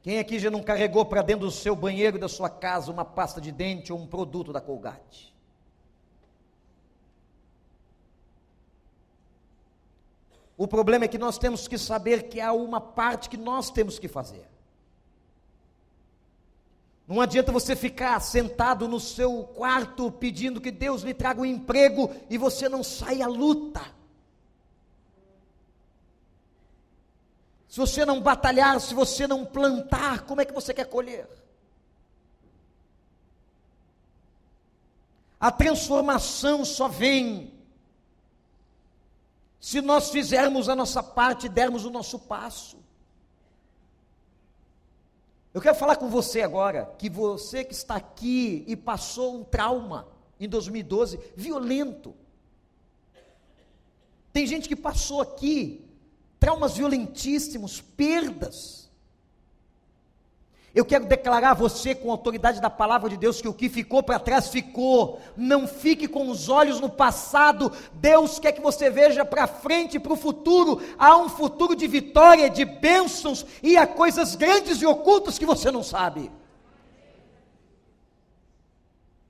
Quem 0.00 0.20
aqui 0.20 0.38
já 0.38 0.48
não 0.48 0.62
carregou 0.62 1.04
para 1.04 1.22
dentro 1.22 1.46
do 1.46 1.50
seu 1.50 1.74
banheiro 1.74 2.20
da 2.20 2.28
sua 2.28 2.48
casa 2.48 2.92
uma 2.92 3.04
pasta 3.04 3.40
de 3.40 3.50
dente 3.50 3.92
ou 3.92 3.98
um 3.98 4.06
produto 4.06 4.52
da 4.52 4.60
Colgate? 4.60 5.34
O 10.56 10.68
problema 10.68 11.06
é 11.06 11.08
que 11.08 11.18
nós 11.18 11.36
temos 11.36 11.66
que 11.66 11.76
saber 11.76 12.28
que 12.28 12.40
há 12.40 12.52
uma 12.52 12.80
parte 12.80 13.28
que 13.28 13.36
nós 13.36 13.70
temos 13.70 13.98
que 13.98 14.06
fazer. 14.06 14.48
Não 17.06 17.20
adianta 17.20 17.52
você 17.52 17.76
ficar 17.76 18.18
sentado 18.20 18.88
no 18.88 18.98
seu 18.98 19.44
quarto 19.44 20.10
pedindo 20.10 20.60
que 20.60 20.72
Deus 20.72 21.02
lhe 21.02 21.14
traga 21.14 21.40
um 21.40 21.46
emprego 21.46 22.10
e 22.28 22.36
você 22.36 22.68
não 22.68 22.82
sai 22.82 23.22
à 23.22 23.28
luta. 23.28 23.80
Se 27.68 27.78
você 27.78 28.04
não 28.04 28.20
batalhar, 28.20 28.80
se 28.80 28.92
você 28.92 29.26
não 29.26 29.44
plantar, 29.44 30.22
como 30.22 30.40
é 30.40 30.44
que 30.44 30.52
você 30.52 30.74
quer 30.74 30.86
colher? 30.86 31.28
A 35.38 35.52
transformação 35.52 36.64
só 36.64 36.88
vem 36.88 37.52
se 39.60 39.80
nós 39.80 40.10
fizermos 40.10 40.68
a 40.68 40.74
nossa 40.74 41.02
parte 41.02 41.46
e 41.46 41.50
dermos 41.50 41.84
o 41.84 41.90
nosso 41.90 42.18
passo. 42.18 42.85
Eu 45.56 45.62
quero 45.62 45.74
falar 45.74 45.96
com 45.96 46.10
você 46.10 46.42
agora, 46.42 46.94
que 46.98 47.08
você 47.08 47.64
que 47.64 47.72
está 47.72 47.96
aqui 47.96 48.62
e 48.66 48.76
passou 48.76 49.38
um 49.38 49.42
trauma 49.42 50.06
em 50.38 50.46
2012, 50.46 51.18
violento. 51.34 52.14
Tem 54.34 54.46
gente 54.46 54.68
que 54.68 54.76
passou 54.76 55.22
aqui 55.22 55.82
traumas 56.38 56.76
violentíssimos, 56.76 57.80
perdas. 57.80 58.85
Eu 60.76 60.84
quero 60.84 61.06
declarar 61.06 61.52
a 61.52 61.54
você, 61.54 61.94
com 61.94 62.10
a 62.10 62.12
autoridade 62.12 62.60
da 62.60 62.68
palavra 62.68 63.08
de 63.08 63.16
Deus, 63.16 63.40
que 63.40 63.48
o 63.48 63.54
que 63.54 63.66
ficou 63.66 64.02
para 64.02 64.18
trás 64.18 64.48
ficou. 64.48 65.18
Não 65.34 65.66
fique 65.66 66.06
com 66.06 66.28
os 66.28 66.50
olhos 66.50 66.80
no 66.80 66.90
passado. 66.90 67.72
Deus 67.94 68.38
quer 68.38 68.52
que 68.52 68.60
você 68.60 68.90
veja 68.90 69.24
para 69.24 69.46
frente, 69.46 69.98
para 69.98 70.12
o 70.12 70.16
futuro. 70.16 70.82
Há 70.98 71.16
um 71.16 71.30
futuro 71.30 71.74
de 71.74 71.86
vitória, 71.86 72.50
de 72.50 72.66
bênçãos 72.66 73.46
e 73.62 73.74
há 73.74 73.86
coisas 73.86 74.34
grandes 74.36 74.82
e 74.82 74.84
ocultas 74.84 75.38
que 75.38 75.46
você 75.46 75.70
não 75.70 75.82
sabe. 75.82 76.30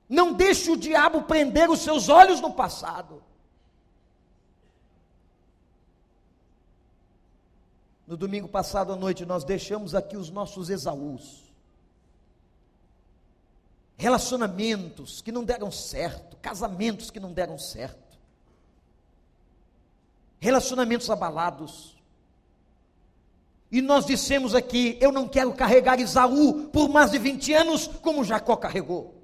Não 0.09 0.33
deixe 0.33 0.69
o 0.69 0.77
diabo 0.77 1.23
prender 1.23 1.71
os 1.71 1.79
seus 1.79 2.09
olhos 2.09 2.41
no 2.41 2.55
passado. 2.55 3.23
No 8.07 8.17
domingo 8.17 8.47
passado 8.47 8.93
à 8.93 8.97
noite, 8.97 9.27
nós 9.27 9.43
deixamos 9.43 9.95
aqui 9.95 10.17
os 10.17 10.31
nossos 10.31 10.71
Esaús. 10.71 11.53
Relacionamentos 13.97 15.21
que 15.21 15.33
não 15.33 15.43
deram 15.43 15.73
certo, 15.73 16.37
casamentos 16.37 17.11
que 17.11 17.19
não 17.19 17.33
deram 17.33 17.59
certo, 17.59 18.19
relacionamentos 20.39 21.11
abalados. 21.11 21.97
E 23.73 23.83
nós 23.83 24.07
dissemos 24.07 24.55
aqui: 24.55 24.97
eu 25.01 25.11
não 25.11 25.27
quero 25.27 25.53
carregar 25.55 25.99
Esaú 25.99 26.69
por 26.69 26.89
mais 26.89 27.11
de 27.11 27.19
20 27.19 27.53
anos, 27.55 27.89
como 27.89 28.23
Jacó 28.23 28.55
carregou. 28.55 29.15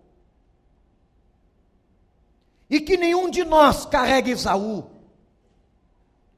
E 2.68 2.80
que 2.80 2.96
nenhum 2.96 3.30
de 3.30 3.44
nós 3.44 3.86
carregue 3.86 4.32
Esaú 4.32 4.91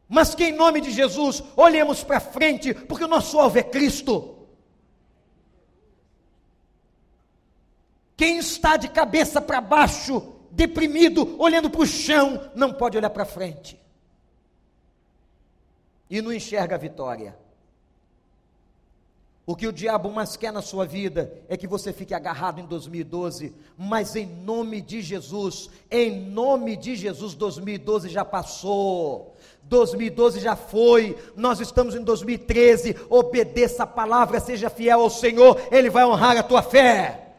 mas 0.09 0.35
que 0.35 0.45
em 0.45 0.53
nome 0.53 0.81
de 0.81 0.91
Jesus 0.91 1.43
olhemos 1.57 2.05
para 2.05 2.21
frente, 2.21 2.75
porque 2.75 3.05
o 3.05 3.09
nosso 3.09 3.39
alvo 3.39 3.59
é 3.59 3.63
Cristo. 3.63 4.35
Quem 8.17 8.39
está 8.39 8.77
de 8.77 8.89
cabeça 8.89 9.41
para 9.41 9.61
baixo, 9.61 10.35
deprimido, 10.51 11.37
olhando 11.41 11.69
para 11.69 11.81
o 11.81 11.87
chão, 11.87 12.51
não 12.55 12.73
pode 12.73 12.97
olhar 12.97 13.11
para 13.11 13.25
frente. 13.25 13.81
E 16.09 16.23
não 16.23 16.33
enxerga 16.33 16.77
a 16.77 16.79
vitória. 16.79 17.37
O 19.47 19.55
que 19.55 19.67
o 19.67 19.73
diabo 19.73 20.11
mais 20.11 20.37
quer 20.37 20.51
na 20.53 20.63
sua 20.63 20.87
vida 20.87 21.43
é 21.49 21.57
que 21.57 21.67
você 21.67 21.93
fique 21.93 22.15
agarrado 22.15 22.61
em 22.61 22.67
2012, 22.67 23.55
mas 23.77 24.17
em 24.17 24.25
nome 24.25 24.81
de 24.81 25.03
Jesus, 25.03 25.69
em 25.91 26.19
nome 26.19 26.77
de 26.77 26.97
Jesus, 26.97 27.35
2012 27.35 28.09
já 28.09 28.25
passou. 28.25 29.34
2012 29.69 30.41
já 30.41 30.55
foi, 30.57 31.17
nós 31.37 31.61
estamos 31.61 31.95
em 31.95 32.03
2013. 32.03 32.97
Obedeça 33.09 33.85
a 33.85 33.87
palavra, 33.87 34.41
seja 34.41 34.71
fiel 34.71 35.01
ao 35.01 35.11
Senhor, 35.11 35.61
Ele 35.71 35.91
vai 35.91 36.05
honrar 36.05 36.37
a 36.37 36.43
tua 36.43 36.63
fé. 36.63 37.35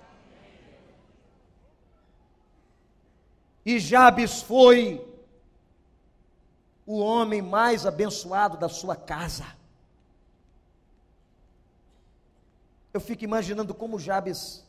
E 3.65 3.79
Jabes 3.79 4.41
foi 4.41 5.03
o 6.85 6.99
homem 6.99 7.41
mais 7.41 7.85
abençoado 7.85 8.57
da 8.57 8.69
sua 8.69 8.95
casa. 8.95 9.45
Eu 12.93 13.01
fico 13.01 13.23
imaginando 13.23 13.73
como 13.73 13.99
Jabes 13.99 14.63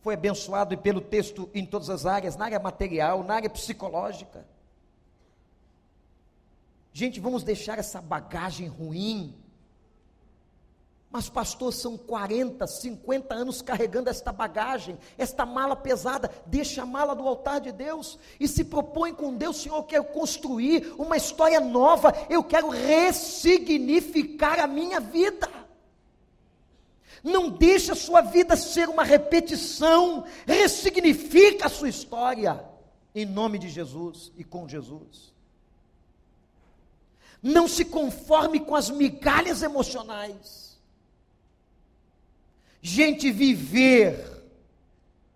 foi 0.00 0.14
abençoado 0.14 0.76
pelo 0.78 1.00
texto 1.00 1.50
em 1.52 1.66
todas 1.66 1.90
as 1.90 2.06
áreas, 2.06 2.36
na 2.36 2.46
área 2.46 2.58
material, 2.58 3.22
na 3.22 3.34
área 3.34 3.50
psicológica. 3.50 4.46
Gente, 6.92 7.20
vamos 7.20 7.42
deixar 7.42 7.78
essa 7.78 8.00
bagagem 8.00 8.66
ruim. 8.66 9.34
Mas, 11.10 11.28
pastor, 11.28 11.72
são 11.72 11.98
40, 11.98 12.64
50 12.68 13.34
anos 13.34 13.60
carregando 13.60 14.08
esta 14.08 14.32
bagagem, 14.32 14.96
esta 15.18 15.44
mala 15.44 15.74
pesada. 15.74 16.30
Deixa 16.46 16.82
a 16.82 16.86
mala 16.86 17.16
do 17.16 17.26
altar 17.26 17.60
de 17.60 17.72
Deus 17.72 18.16
e 18.38 18.46
se 18.46 18.64
propõe 18.64 19.12
com 19.12 19.34
Deus, 19.34 19.56
Senhor, 19.56 19.76
eu 19.76 19.82
quero 19.82 20.04
construir 20.04 20.94
uma 20.96 21.16
história 21.16 21.58
nova, 21.58 22.12
eu 22.30 22.44
quero 22.44 22.68
ressignificar 22.68 24.60
a 24.60 24.68
minha 24.68 25.00
vida. 25.00 25.50
Não 27.24 27.50
deixe 27.50 27.90
a 27.90 27.96
sua 27.96 28.20
vida 28.20 28.56
ser 28.56 28.88
uma 28.88 29.02
repetição. 29.02 30.24
Ressignifica 30.46 31.66
a 31.66 31.70
sua 31.70 31.88
história. 31.88 32.64
Em 33.12 33.26
nome 33.26 33.58
de 33.58 33.68
Jesus 33.68 34.32
e 34.38 34.44
com 34.44 34.68
Jesus. 34.68 35.34
Não 37.42 37.66
se 37.66 37.84
conforme 37.84 38.60
com 38.60 38.74
as 38.74 38.90
migalhas 38.90 39.62
emocionais. 39.62 40.78
Gente, 42.82 43.30
viver, 43.30 44.24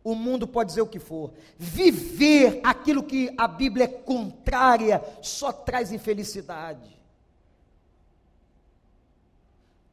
o 0.02 0.14
mundo 0.14 0.46
pode 0.46 0.70
dizer 0.70 0.82
o 0.82 0.86
que 0.86 0.98
for, 0.98 1.32
viver 1.58 2.60
aquilo 2.62 3.02
que 3.02 3.32
a 3.36 3.46
Bíblia 3.46 3.84
é 3.84 3.88
contrária 3.88 5.02
só 5.22 5.52
traz 5.52 5.92
infelicidade. 5.92 6.94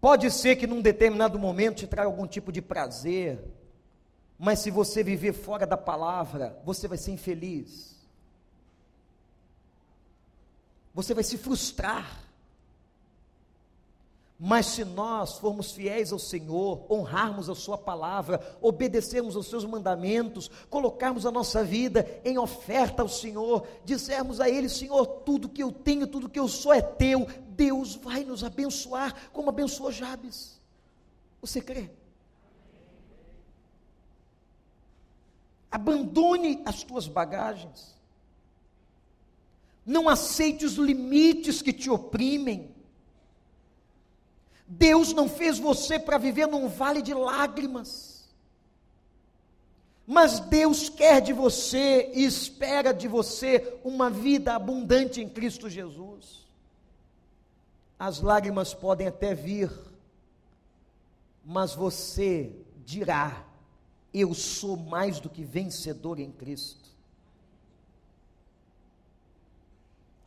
Pode 0.02 0.32
ser 0.32 0.56
que 0.56 0.66
num 0.66 0.82
determinado 0.82 1.38
momento 1.38 1.78
te 1.78 1.88
traga 1.88 2.10
algum 2.10 2.26
tipo 2.26 2.52
de 2.52 2.62
prazer, 2.62 3.40
mas 4.38 4.60
se 4.60 4.72
você 4.72 5.04
viver 5.04 5.34
fora 5.34 5.68
da 5.68 5.78
palavra, 5.78 6.60
você 6.66 6.88
vai 6.88 6.98
ser 6.98 7.12
infeliz. 7.12 8.01
Você 10.94 11.14
vai 11.14 11.24
se 11.24 11.38
frustrar. 11.38 12.20
Mas 14.44 14.66
se 14.66 14.84
nós 14.84 15.38
formos 15.38 15.72
fiéis 15.72 16.12
ao 16.12 16.18
Senhor, 16.18 16.92
honrarmos 16.92 17.48
a 17.48 17.54
Sua 17.54 17.78
palavra, 17.78 18.58
obedecermos 18.60 19.36
aos 19.36 19.46
Seus 19.46 19.64
mandamentos, 19.64 20.50
colocarmos 20.68 21.28
a 21.28 21.32
nossa 21.32 21.64
vida 21.64 22.20
em 22.26 22.40
oferta 22.40 23.04
ao 23.04 23.08
Senhor, 23.08 23.68
dissermos 23.86 24.42
a 24.42 24.50
Ele: 24.50 24.68
Senhor, 24.68 25.06
tudo 25.06 25.48
que 25.48 25.62
eu 25.62 25.72
tenho, 25.72 26.08
tudo 26.08 26.28
que 26.28 26.40
eu 26.40 26.48
sou 26.48 26.74
é 26.74 26.82
Teu, 26.82 27.28
Deus 27.50 27.94
vai 27.94 28.24
nos 28.24 28.44
abençoar, 28.44 29.30
como 29.32 29.50
abençoou 29.50 29.92
Jabes. 29.92 30.60
Você 31.40 31.62
crê? 31.62 31.92
Abandone 35.70 36.64
as 36.66 36.82
tuas 36.82 37.08
bagagens. 37.08 37.96
Não 39.86 40.08
aceite 40.08 40.66
os 40.66 40.74
limites 40.76 41.62
que 41.62 41.74
te 41.74 41.90
oprimem. 41.90 42.70
Deus 44.68 45.12
não 45.14 45.28
fez 45.28 45.60
você 45.60 46.00
para 46.00 46.18
viver 46.18 46.48
num 46.48 46.68
vale 46.68 47.02
de 47.02 47.14
lágrimas. 47.14 48.12
Mas 50.08 50.40
Deus 50.40 50.90
quer 50.90 51.22
de 51.22 51.34
você 51.34 52.12
e 52.14 52.26
espera 52.26 52.94
de 52.94 53.08
você 53.08 53.80
uma 53.84 54.10
vida 54.10 54.56
abundante 54.56 55.22
em 55.22 55.30
Cristo 55.30 55.70
Jesus. 55.70 56.46
As 57.98 58.20
lágrimas 58.20 58.74
podem 58.74 59.08
até 59.08 59.34
vir, 59.34 59.72
mas 61.46 61.76
você 61.76 62.52
dirá: 62.84 63.46
Eu 64.14 64.34
sou 64.34 64.76
mais 64.76 65.20
do 65.20 65.30
que 65.30 65.44
vencedor 65.44 66.20
em 66.20 66.32
Cristo. 66.32 66.81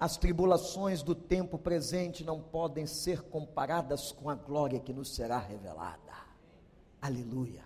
As 0.04 0.18
tribulações 0.18 1.02
do 1.02 1.14
tempo 1.14 1.56
presente 1.56 2.24
não 2.24 2.38
podem 2.38 2.86
ser 2.86 3.22
comparadas 3.22 4.12
com 4.12 4.28
a 4.28 4.34
glória 4.34 4.78
que 4.78 4.92
nos 4.92 5.14
será 5.14 5.38
revelada. 5.38 6.12
Aleluia. 7.00 7.64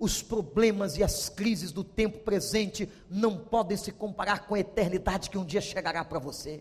Os 0.00 0.20
problemas 0.20 0.98
e 0.98 1.04
as 1.04 1.28
crises 1.28 1.70
do 1.70 1.84
tempo 1.84 2.18
presente 2.24 2.90
não 3.08 3.38
podem 3.38 3.76
se 3.76 3.92
comparar 3.92 4.48
com 4.48 4.56
a 4.56 4.58
eternidade 4.58 5.30
que 5.30 5.38
um 5.38 5.44
dia 5.44 5.60
chegará 5.60 6.04
para 6.04 6.18
você. 6.18 6.60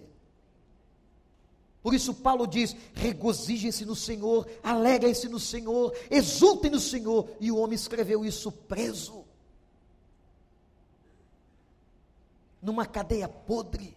Por 1.82 1.96
isso, 1.96 2.14
Paulo 2.14 2.46
diz: 2.46 2.76
regozijem-se 2.94 3.84
no 3.84 3.96
Senhor, 3.96 4.48
alegrem-se 4.62 5.28
no 5.28 5.40
Senhor, 5.40 5.92
exultem 6.12 6.70
no 6.70 6.80
Senhor. 6.80 7.32
E 7.40 7.52
o 7.52 7.58
homem 7.58 7.74
escreveu 7.74 8.24
isso 8.24 8.52
preso. 8.52 9.26
Numa 12.62 12.86
cadeia 12.86 13.28
podre, 13.28 13.96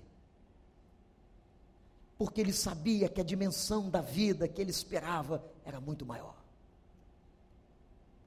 porque 2.19 2.41
ele 2.41 2.53
sabia 2.53 3.09
que 3.09 3.21
a 3.21 3.25
dimensão 3.25 3.89
da 3.89 4.01
vida 4.01 4.47
que 4.47 4.61
ele 4.61 4.71
esperava 4.71 5.43
era 5.65 5.81
muito 5.81 6.05
maior. 6.05 6.37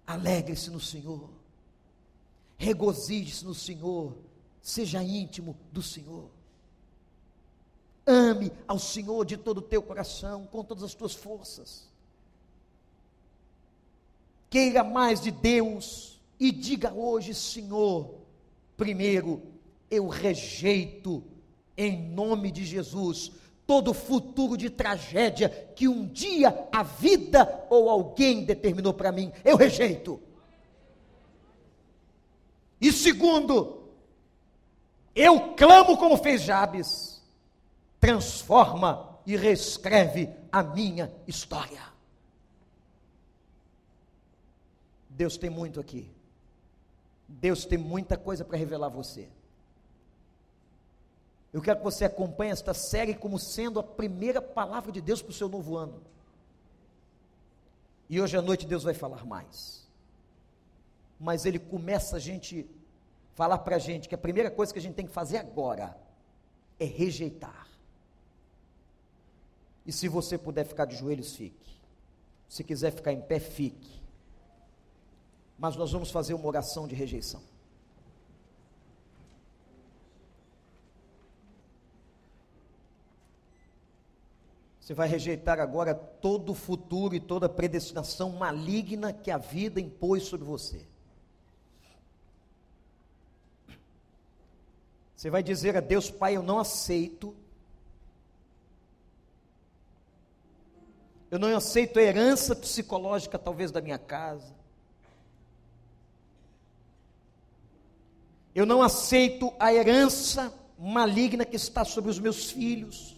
Alegre-se 0.06 0.70
no 0.70 0.80
Senhor, 0.80 1.30
regozije-se 2.58 3.46
no 3.46 3.54
Senhor, 3.54 4.18
seja 4.62 5.04
íntimo 5.04 5.56
do 5.72 5.82
Senhor. 5.82 6.30
Ame 8.06 8.52
ao 8.68 8.80
Senhor 8.80 9.26
de 9.26 9.38
todo 9.38 9.60
o 9.60 9.62
teu 9.62 9.82
coração, 9.82 10.46
com 10.48 10.64
todas 10.64 10.84
as 10.84 10.94
tuas 10.94 11.14
forças. 11.14 11.88
Queira 14.50 14.84
mais 14.84 15.22
de 15.22 15.32
Deus 15.32 16.20
e 16.40 16.52
diga 16.52 16.94
hoje, 16.94 17.34
Senhor, 17.34 18.16
primeiro, 18.76 19.53
eu 19.94 20.08
rejeito, 20.08 21.24
em 21.78 22.10
nome 22.10 22.50
de 22.50 22.66
Jesus, 22.66 23.32
todo 23.68 23.94
futuro 23.94 24.58
de 24.58 24.68
tragédia 24.68 25.50
que 25.76 25.88
um 25.88 26.08
dia 26.08 26.68
a 26.72 26.82
vida 26.82 27.68
ou 27.70 27.92
alguém 27.92 28.44
determinou 28.44 28.92
para 28.92 29.12
mim. 29.12 29.32
Eu 29.46 29.56
rejeito. 29.56 30.20
E 32.82 32.92
segundo, 32.92 33.84
eu 35.16 35.54
clamo 35.54 35.96
como 35.96 36.18
fez 36.18 36.42
Jabes, 36.42 37.22
transforma 38.00 39.20
e 39.28 39.38
reescreve 39.38 40.28
a 40.52 40.64
minha 40.64 41.14
história. 41.28 41.84
Deus 45.08 45.38
tem 45.38 45.52
muito 45.52 45.80
aqui. 45.80 46.12
Deus 47.28 47.64
tem 47.64 47.78
muita 47.78 48.18
coisa 48.18 48.44
para 48.44 48.58
revelar 48.58 48.88
a 48.88 48.90
você. 48.90 49.30
Eu 51.54 51.62
quero 51.62 51.78
que 51.78 51.84
você 51.84 52.04
acompanhe 52.04 52.52
esta 52.52 52.74
série 52.74 53.14
como 53.14 53.38
sendo 53.38 53.80
a 53.80 53.84
primeira 53.84 54.42
palavra 54.42 54.92
de 54.92 55.00
Deus 55.00 55.22
para 55.22 55.30
o 55.30 55.34
seu 55.34 55.48
novo 55.48 55.78
ano. 55.78 56.02
E 58.10 58.20
hoje 58.20 58.36
à 58.36 58.42
noite 58.42 58.66
Deus 58.66 58.84
vai 58.84 58.96
falar 58.96 59.24
mais. 59.24 59.88
Mas 61.20 61.46
Ele 61.46 61.60
começa 61.60 62.18
a 62.18 62.20
gente 62.20 62.68
falar 63.36 63.60
para 63.60 63.76
a 63.76 63.80
gente 63.80 64.10
que 64.10 64.16
a 64.16 64.18
primeira 64.18 64.50
coisa 64.50 64.74
que 64.74 64.80
a 64.80 64.82
gente 64.82 64.96
tem 64.96 65.06
que 65.06 65.12
fazer 65.12 65.38
agora 65.38 65.96
é 66.80 66.86
rejeitar. 66.86 67.68
E 69.86 69.92
se 69.92 70.08
você 70.08 70.40
puder 70.40 70.66
ficar 70.66 70.86
de 70.86 70.96
joelhos, 70.96 71.36
fique. 71.36 71.72
Se 72.50 72.64
quiser 72.64 72.92
ficar 72.92 73.14
em 73.14 73.22
pé, 73.22 73.40
fique. 73.40 74.02
Mas 75.58 75.76
nós 75.76 75.92
vamos 75.92 76.10
fazer 76.10 76.34
uma 76.34 76.48
oração 76.48 76.88
de 76.88 76.96
rejeição. 76.96 77.42
Você 84.84 84.94
vai 84.94 85.08
rejeitar 85.08 85.62
agora 85.62 85.96
todo 85.96 86.52
o 86.52 86.54
futuro 86.54 87.16
e 87.16 87.20
toda 87.22 87.46
a 87.46 87.50
predestinação 87.50 88.32
maligna 88.32 89.14
que 89.14 89.32
a 89.32 89.38
vida 89.38 89.80
impôs 89.80 90.24
sobre 90.24 90.46
você. 90.46 90.86
Você 95.16 95.30
vai 95.30 95.42
dizer 95.42 95.78
a 95.78 95.80
Deus, 95.80 96.12
Pai, 96.12 96.36
eu 96.36 96.44
não 96.44 96.60
aceito. 96.60 97.34
Eu 101.32 101.40
não 101.40 101.56
aceito 101.56 101.98
a 101.98 102.02
herança 102.02 102.54
psicológica, 102.54 103.40
talvez, 103.40 103.72
da 103.72 103.80
minha 103.80 103.98
casa. 103.98 104.54
Eu 108.54 108.66
não 108.66 108.82
aceito 108.82 109.54
a 109.58 109.74
herança 109.74 110.54
maligna 110.78 111.46
que 111.46 111.56
está 111.56 111.86
sobre 111.86 112.12
os 112.12 112.20
meus 112.20 112.52
filhos. 112.52 113.13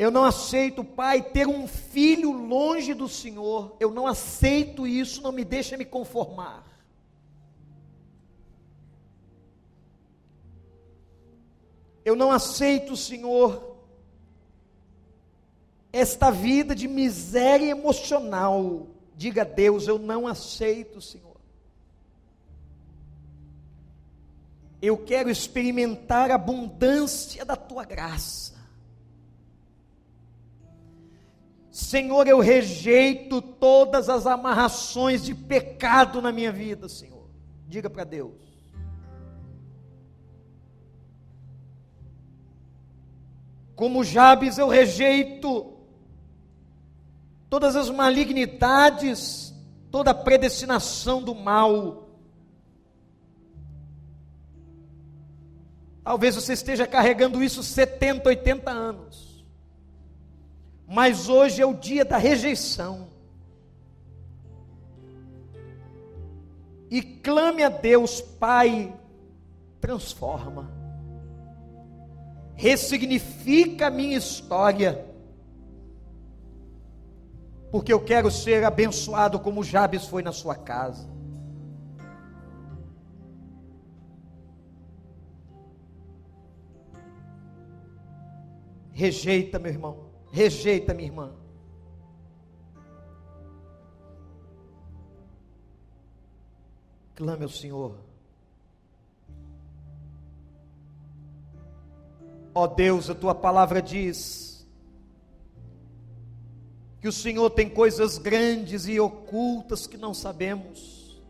Eu 0.00 0.10
não 0.10 0.24
aceito, 0.24 0.82
Pai, 0.82 1.20
ter 1.20 1.46
um 1.46 1.68
filho 1.68 2.32
longe 2.32 2.94
do 2.94 3.06
Senhor. 3.06 3.76
Eu 3.78 3.90
não 3.90 4.06
aceito 4.06 4.86
isso, 4.86 5.20
não 5.20 5.30
me 5.30 5.44
deixa 5.44 5.76
me 5.76 5.84
conformar. 5.84 6.66
Eu 12.02 12.16
não 12.16 12.32
aceito, 12.32 12.96
Senhor, 12.96 13.76
esta 15.92 16.30
vida 16.30 16.74
de 16.74 16.88
miséria 16.88 17.68
emocional. 17.68 18.86
Diga 19.14 19.42
a 19.42 19.44
Deus, 19.44 19.86
eu 19.86 19.98
não 19.98 20.26
aceito, 20.26 21.02
Senhor. 21.02 21.36
Eu 24.80 24.96
quero 24.96 25.28
experimentar 25.28 26.30
a 26.30 26.36
abundância 26.36 27.44
da 27.44 27.54
tua 27.54 27.84
graça. 27.84 28.59
Senhor, 31.70 32.26
eu 32.26 32.40
rejeito 32.40 33.40
todas 33.40 34.08
as 34.08 34.26
amarrações 34.26 35.24
de 35.24 35.34
pecado 35.34 36.20
na 36.20 36.32
minha 36.32 36.50
vida, 36.50 36.88
Senhor. 36.88 37.28
Diga 37.68 37.88
para 37.88 38.02
Deus. 38.02 38.34
Como 43.76 44.02
Jabes, 44.02 44.58
eu 44.58 44.68
rejeito 44.68 45.72
todas 47.48 47.76
as 47.76 47.88
malignidades, 47.88 49.54
toda 49.92 50.10
a 50.10 50.14
predestinação 50.14 51.22
do 51.22 51.36
mal. 51.36 52.08
Talvez 56.02 56.34
você 56.34 56.52
esteja 56.52 56.86
carregando 56.86 57.42
isso 57.42 57.62
70, 57.62 58.28
80 58.28 58.70
anos 58.70 59.29
mas 60.92 61.28
hoje 61.28 61.62
é 61.62 61.64
o 61.64 61.72
dia 61.72 62.04
da 62.04 62.16
rejeição. 62.16 63.06
E 66.90 67.00
clame 67.00 67.62
a 67.62 67.68
Deus, 67.68 68.20
Pai, 68.20 68.92
transforma, 69.80 70.68
ressignifica 72.56 73.86
a 73.86 73.90
minha 73.90 74.18
história, 74.18 75.06
porque 77.70 77.92
eu 77.92 78.04
quero 78.04 78.28
ser 78.28 78.64
abençoado 78.64 79.38
como 79.38 79.62
Jabes 79.62 80.06
foi 80.06 80.24
na 80.24 80.32
sua 80.32 80.56
casa. 80.56 81.08
Rejeita, 88.92 89.56
meu 89.56 89.70
irmão, 89.70 90.09
rejeita, 90.30 90.94
minha 90.94 91.08
irmã. 91.08 91.32
Clame 97.14 97.44
ao 97.44 97.50
Senhor. 97.50 97.96
Ó 102.54 102.66
Deus, 102.66 103.08
a 103.08 103.14
tua 103.14 103.34
palavra 103.34 103.80
diz 103.80 104.50
que 107.00 107.08
o 107.08 107.12
Senhor 107.12 107.48
tem 107.50 107.68
coisas 107.68 108.18
grandes 108.18 108.86
e 108.86 109.00
ocultas 109.00 109.86
que 109.86 109.96
não 109.96 110.12
sabemos. 110.12 111.20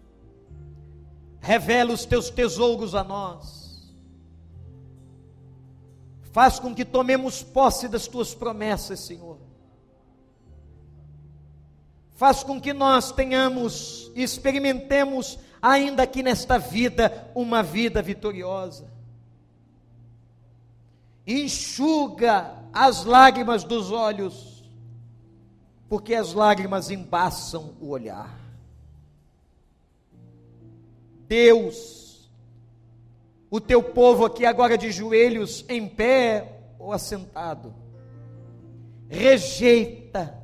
Revela 1.40 1.92
os 1.92 2.04
teus 2.04 2.28
tesouros 2.28 2.94
a 2.94 3.04
nós. 3.04 3.59
Faz 6.32 6.58
com 6.58 6.74
que 6.74 6.84
tomemos 6.84 7.42
posse 7.42 7.88
das 7.88 8.06
tuas 8.06 8.34
promessas, 8.34 9.00
Senhor. 9.00 9.38
Faz 12.14 12.42
com 12.42 12.60
que 12.60 12.72
nós 12.72 13.10
tenhamos 13.12 14.12
e 14.14 14.22
experimentemos, 14.22 15.38
ainda 15.60 16.02
aqui 16.02 16.22
nesta 16.22 16.58
vida, 16.58 17.30
uma 17.34 17.62
vida 17.62 18.02
vitoriosa 18.02 19.00
enxuga 21.26 22.54
as 22.72 23.04
lágrimas 23.04 23.64
dos 23.64 23.90
olhos, 23.90 24.64
porque 25.88 26.14
as 26.14 26.32
lágrimas 26.32 26.90
embaçam 26.90 27.74
o 27.80 27.88
olhar. 27.88 28.38
Deus, 31.26 31.99
o 33.50 33.60
teu 33.60 33.82
povo 33.82 34.24
aqui 34.24 34.46
agora 34.46 34.78
de 34.78 34.92
joelhos, 34.92 35.64
em 35.68 35.88
pé 35.88 36.60
ou 36.78 36.92
assentado, 36.92 37.74
rejeita 39.08 40.40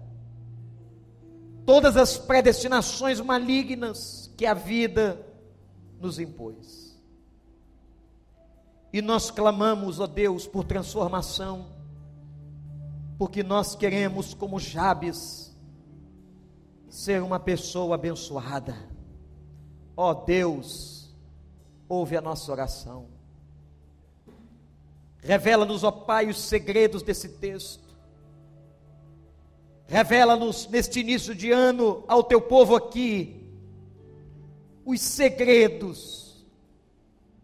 todas 1.64 1.96
as 1.96 2.18
predestinações 2.18 3.20
malignas 3.20 4.32
que 4.36 4.44
a 4.44 4.54
vida 4.54 5.24
nos 6.00 6.18
impôs. 6.18 6.86
E 8.92 9.00
nós 9.00 9.30
clamamos, 9.30 10.00
ó 10.00 10.07
Deus, 10.07 10.46
por 10.46 10.64
transformação, 10.64 11.66
porque 13.18 13.42
nós 13.42 13.74
queremos, 13.74 14.34
como 14.34 14.59
Jabes, 14.59 15.54
ser 16.88 17.22
uma 17.22 17.38
pessoa 17.38 17.94
abençoada. 17.94 18.76
Ó 19.96 20.14
Deus, 20.14 20.95
ouve 21.89 22.16
a 22.16 22.20
nossa 22.20 22.51
oração. 22.51 23.07
Revela-nos, 25.18 25.82
ó 25.82 25.91
Pai, 25.91 26.28
os 26.28 26.41
segredos 26.41 27.03
desse 27.03 27.28
texto. 27.28 27.84
Revela-nos 29.87 30.68
neste 30.68 31.01
início 31.01 31.34
de 31.34 31.51
ano 31.51 32.05
ao 32.07 32.22
teu 32.22 32.41
povo 32.41 32.74
aqui 32.74 33.47
os 34.87 35.01
segredos 35.01 36.47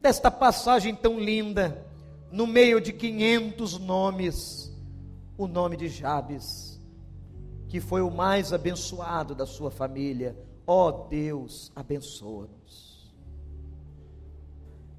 desta 0.01 0.31
passagem 0.31 0.95
tão 0.95 1.19
linda, 1.19 1.85
no 2.31 2.47
meio 2.47 2.81
de 2.81 2.93
500 2.93 3.79
nomes, 3.79 4.73
o 5.37 5.49
nome 5.49 5.77
de 5.77 5.89
Jabes, 5.89 6.81
que 7.69 7.81
foi 7.81 8.01
o 8.01 8.11
mais 8.11 8.53
abençoado 8.53 9.35
da 9.35 9.45
sua 9.45 9.73
família. 9.73 10.37
Ó 10.65 11.09
Deus, 11.09 11.73
abençoa-nos. 11.75 12.92